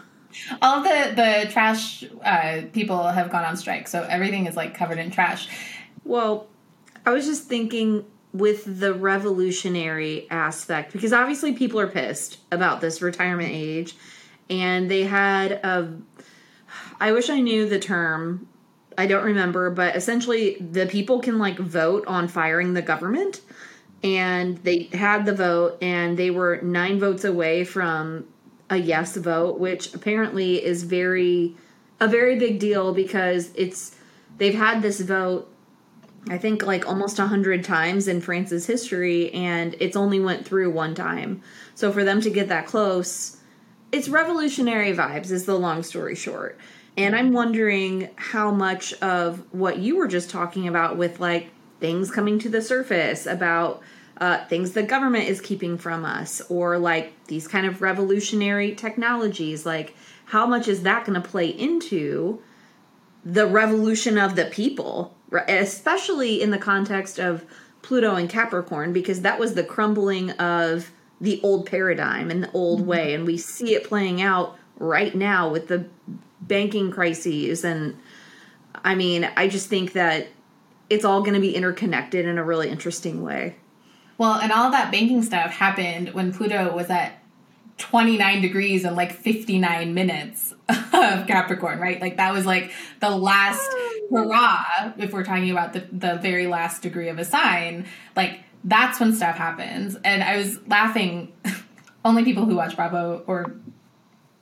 [0.63, 4.99] All the the trash uh, people have gone on strike, so everything is like covered
[4.99, 5.49] in trash.
[6.05, 6.47] Well,
[7.05, 13.01] I was just thinking with the revolutionary aspect because obviously people are pissed about this
[13.01, 13.97] retirement age
[14.51, 15.97] and they had a
[17.01, 18.49] I wish I knew the term
[18.99, 23.41] I don't remember but essentially the people can like vote on firing the government
[24.03, 28.27] and they had the vote and they were 9 votes away from
[28.71, 31.57] a yes vote which apparently is very
[32.01, 33.97] a very big deal because it's
[34.39, 35.51] they've had this vote
[36.29, 40.73] I think like almost a hundred times in France's history, and it's only went through
[40.73, 41.43] one time.
[41.75, 43.37] So for them to get that close,
[43.93, 45.31] it's revolutionary vibes.
[45.31, 46.59] Is the long story short.
[46.97, 52.11] And I'm wondering how much of what you were just talking about with like things
[52.11, 53.83] coming to the surface about
[54.19, 59.67] uh, things the government is keeping from us, or like these kind of revolutionary technologies,
[59.67, 59.95] like
[60.27, 62.41] how much is that going to play into
[63.25, 65.17] the revolution of the people
[65.49, 67.45] especially in the context of
[67.83, 70.91] Pluto and Capricorn because that was the crumbling of
[71.21, 72.89] the old paradigm and the old mm-hmm.
[72.89, 73.15] way.
[73.15, 75.87] And we see it playing out right now with the
[76.41, 77.65] banking crises.
[77.65, 77.97] And
[78.85, 80.29] I mean, I just think that
[80.89, 83.57] it's all going to be interconnected in a really interesting way.
[84.19, 87.19] Well, and all that banking stuff happened when Pluto was at
[87.79, 92.01] 29 degrees and like 59 minutes of Capricorn, right?
[92.01, 93.69] Like that was like the last
[94.11, 97.87] hurrah, if we're talking about the, the very last degree of a sign.
[98.15, 99.97] Like that's when stuff happens.
[100.05, 101.33] And I was laughing,
[102.05, 103.55] only people who watch Bravo or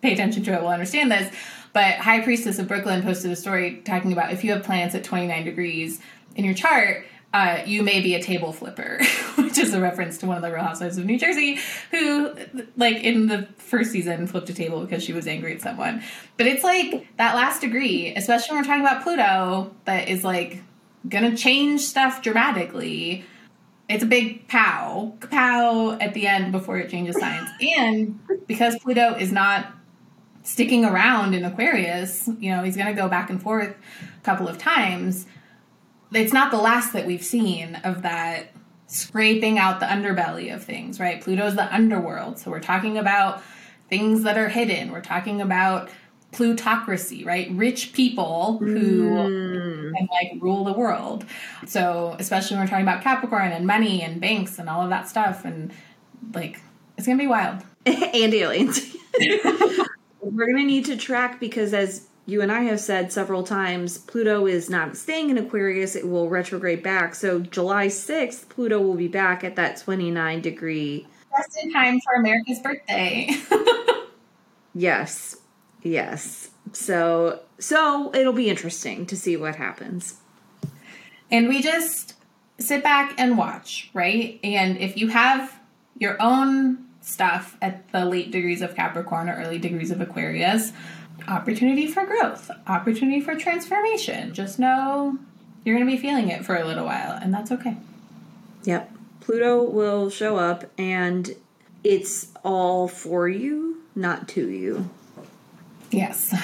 [0.00, 1.34] pay attention to it will understand this.
[1.72, 5.02] But High Priestess of Brooklyn posted a story talking about if you have planets at
[5.02, 6.00] 29 degrees
[6.36, 7.04] in your chart,
[7.34, 9.00] uh, you may be a table flipper,
[9.34, 11.58] which is a reference to one of the Real Housewives of New Jersey,
[11.90, 12.32] who,
[12.76, 16.00] like, in the first season, flipped a table because she was angry at someone.
[16.36, 20.62] But it's like that last degree, especially when we're talking about Pluto, that is like
[21.08, 23.24] gonna change stuff dramatically.
[23.88, 27.50] It's a big pow, pow at the end before it changes signs.
[27.76, 29.66] And because Pluto is not
[30.44, 33.74] sticking around in Aquarius, you know, he's gonna go back and forth
[34.16, 35.26] a couple of times
[36.16, 38.52] it's not the last that we've seen of that
[38.86, 41.20] scraping out the underbelly of things, right?
[41.20, 42.38] Pluto's the underworld.
[42.38, 43.42] So we're talking about
[43.88, 44.92] things that are hidden.
[44.92, 45.90] We're talking about
[46.32, 47.50] plutocracy, right?
[47.52, 49.96] Rich people who mm.
[49.96, 51.24] can like rule the world.
[51.66, 55.08] So especially when we're talking about Capricorn and money and banks and all of that
[55.08, 55.72] stuff and
[56.32, 56.60] like
[56.96, 57.62] it's gonna be wild.
[57.86, 58.96] and aliens.
[60.20, 64.46] we're gonna need to track because as you and I have said several times, Pluto
[64.46, 67.14] is not staying in Aquarius, it will retrograde back.
[67.14, 71.06] So July 6th, Pluto will be back at that 29 degree.
[71.36, 73.28] Just in time for America's birthday.
[74.74, 75.36] yes.
[75.82, 76.50] Yes.
[76.72, 80.20] So so it'll be interesting to see what happens.
[81.30, 82.14] And we just
[82.58, 84.40] sit back and watch, right?
[84.42, 85.58] And if you have
[85.98, 90.72] your own stuff at the late degrees of Capricorn or early degrees of Aquarius,
[91.28, 94.34] opportunity for growth, opportunity for transformation.
[94.34, 95.18] Just know
[95.64, 97.76] you're going to be feeling it for a little while, and that's okay.
[98.64, 98.90] Yep.
[99.20, 101.34] Pluto will show up, and
[101.82, 104.90] it's all for you, not to you.
[105.90, 106.34] Yes.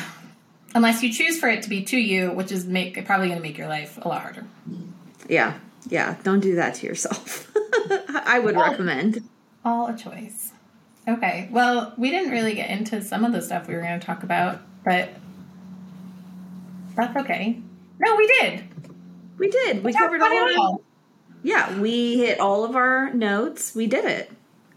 [0.74, 3.42] Unless you choose for it to be to you, which is make probably going to
[3.42, 4.44] make your life a lot harder.
[5.28, 5.58] Yeah.
[5.88, 6.16] Yeah.
[6.22, 7.50] Don't do that to yourself.
[8.08, 9.28] I would all, recommend.
[9.64, 10.52] All a choice.
[11.08, 11.48] Okay.
[11.50, 14.22] Well, we didn't really get into some of the stuff we were going to talk
[14.22, 15.10] about, but
[16.94, 17.60] that's okay.
[17.98, 18.64] No, we did.
[19.38, 19.78] We did.
[19.78, 20.80] We, we covered all of
[21.42, 23.74] Yeah, we hit all of our notes.
[23.74, 24.30] We did it.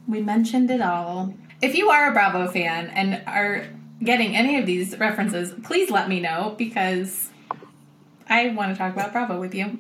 [0.08, 1.34] We mentioned it all.
[1.62, 3.66] If you are a Bravo fan and are
[4.04, 7.30] getting any of these references, please let me know because
[8.30, 9.80] I want to talk about Bravo with you.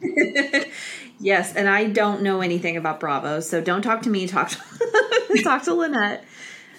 [1.20, 4.26] yes, and I don't know anything about Bravo, so don't talk to me.
[4.26, 4.58] Talk to,
[5.42, 6.22] talk to Lynnette.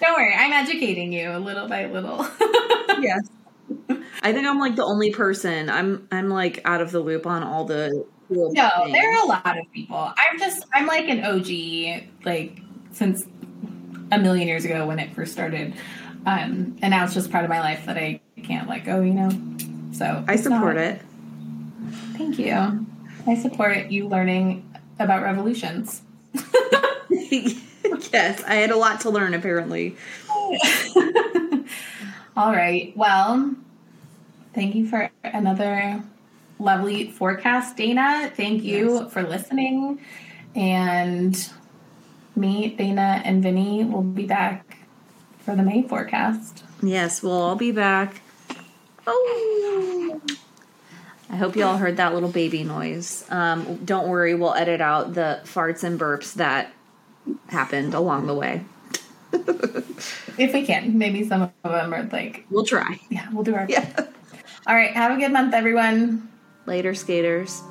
[0.02, 2.26] Don't worry, I'm educating you little by little.
[3.00, 3.30] yes.
[4.22, 5.70] I think I'm like the only person.
[5.70, 8.93] I'm I'm like out of the loop on all the cool No, things.
[8.93, 9.97] there are a lot of people.
[9.97, 12.60] I'm just I'm like an OG like
[12.91, 13.24] since
[14.12, 15.74] a million years ago when it first started.
[16.26, 19.14] Um, and now it's just part of my life that I can't let go, you
[19.14, 19.30] know.
[19.93, 21.02] So I support not, it.
[22.18, 22.86] Thank you.
[23.26, 24.70] I support you learning
[25.00, 26.02] about revolutions.
[28.13, 29.95] yes, I had a lot to learn apparently.
[32.37, 32.95] All right.
[32.95, 33.55] Well,
[34.53, 36.01] thank you for another
[36.59, 38.31] lovely forecast, Dana.
[38.35, 39.13] Thank you yes.
[39.13, 39.99] for listening.
[40.55, 41.49] And
[42.35, 44.77] me, Dana, and Vinny will be back
[45.39, 46.63] for the May forecast.
[46.81, 48.21] Yes, we'll all be back.
[49.05, 50.21] Oh.
[51.29, 53.23] I hope you all heard that little baby noise.
[53.29, 56.73] Um, don't worry, we'll edit out the farts and burps that
[57.47, 58.63] happened along the way.
[59.32, 62.45] if we can, maybe some of them are like.
[62.49, 62.99] We'll try.
[63.09, 63.93] Yeah, we'll do our best.
[63.97, 64.05] Yeah.
[64.67, 66.30] All right, have a good month, everyone.
[66.65, 67.61] Later, skaters.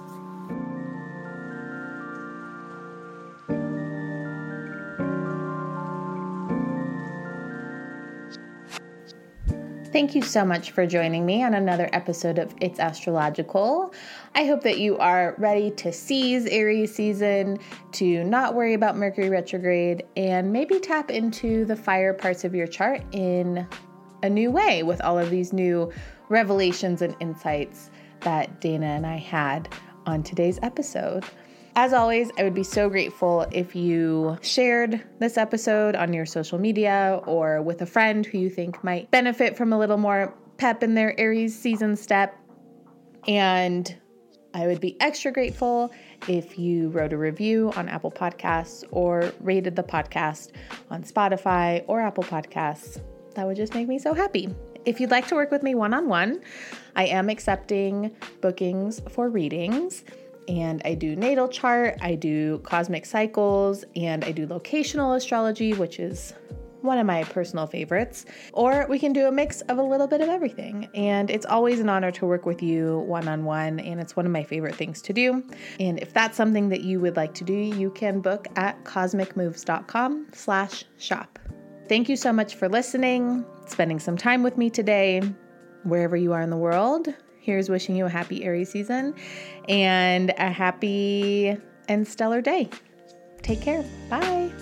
[9.99, 13.92] Thank you so much for joining me on another episode of It's Astrological.
[14.36, 17.59] I hope that you are ready to seize Aries season,
[17.94, 22.68] to not worry about Mercury retrograde, and maybe tap into the fire parts of your
[22.68, 23.66] chart in
[24.22, 25.92] a new way with all of these new
[26.28, 27.90] revelations and insights
[28.20, 29.68] that Dana and I had
[30.07, 31.24] on today's episode.
[31.81, 36.59] As always, I would be so grateful if you shared this episode on your social
[36.59, 40.83] media or with a friend who you think might benefit from a little more pep
[40.83, 42.37] in their Aries season step.
[43.29, 43.97] And
[44.55, 45.93] I would be extra grateful
[46.26, 50.51] if you wrote a review on Apple Podcasts or rated the podcast
[50.91, 53.01] on Spotify or Apple Podcasts.
[53.37, 54.53] That would just make me so happy.
[54.85, 56.41] If you'd like to work with me one on one,
[56.97, 60.03] I am accepting bookings for readings.
[60.49, 66.01] And I do natal chart, I do cosmic cycles, and I do locational astrology, which
[66.01, 66.32] is
[66.80, 68.24] one of my personal favorites.
[68.53, 70.88] Or we can do a mix of a little bit of everything.
[70.94, 74.26] And it's always an honor to work with you one on one, and it's one
[74.26, 75.44] of my favorite things to do.
[75.80, 80.28] And if that's something that you would like to do, you can book at cosmicmoves.com
[80.32, 81.38] slash shop.
[81.88, 85.22] Thank you so much for listening, spending some time with me today,
[85.84, 87.09] wherever you are in the world.
[87.49, 89.14] Here's wishing you a happy Aries season
[89.70, 91.57] and a happy
[91.88, 92.68] and stellar day.
[93.40, 93.82] Take care.
[94.11, 94.53] Bye.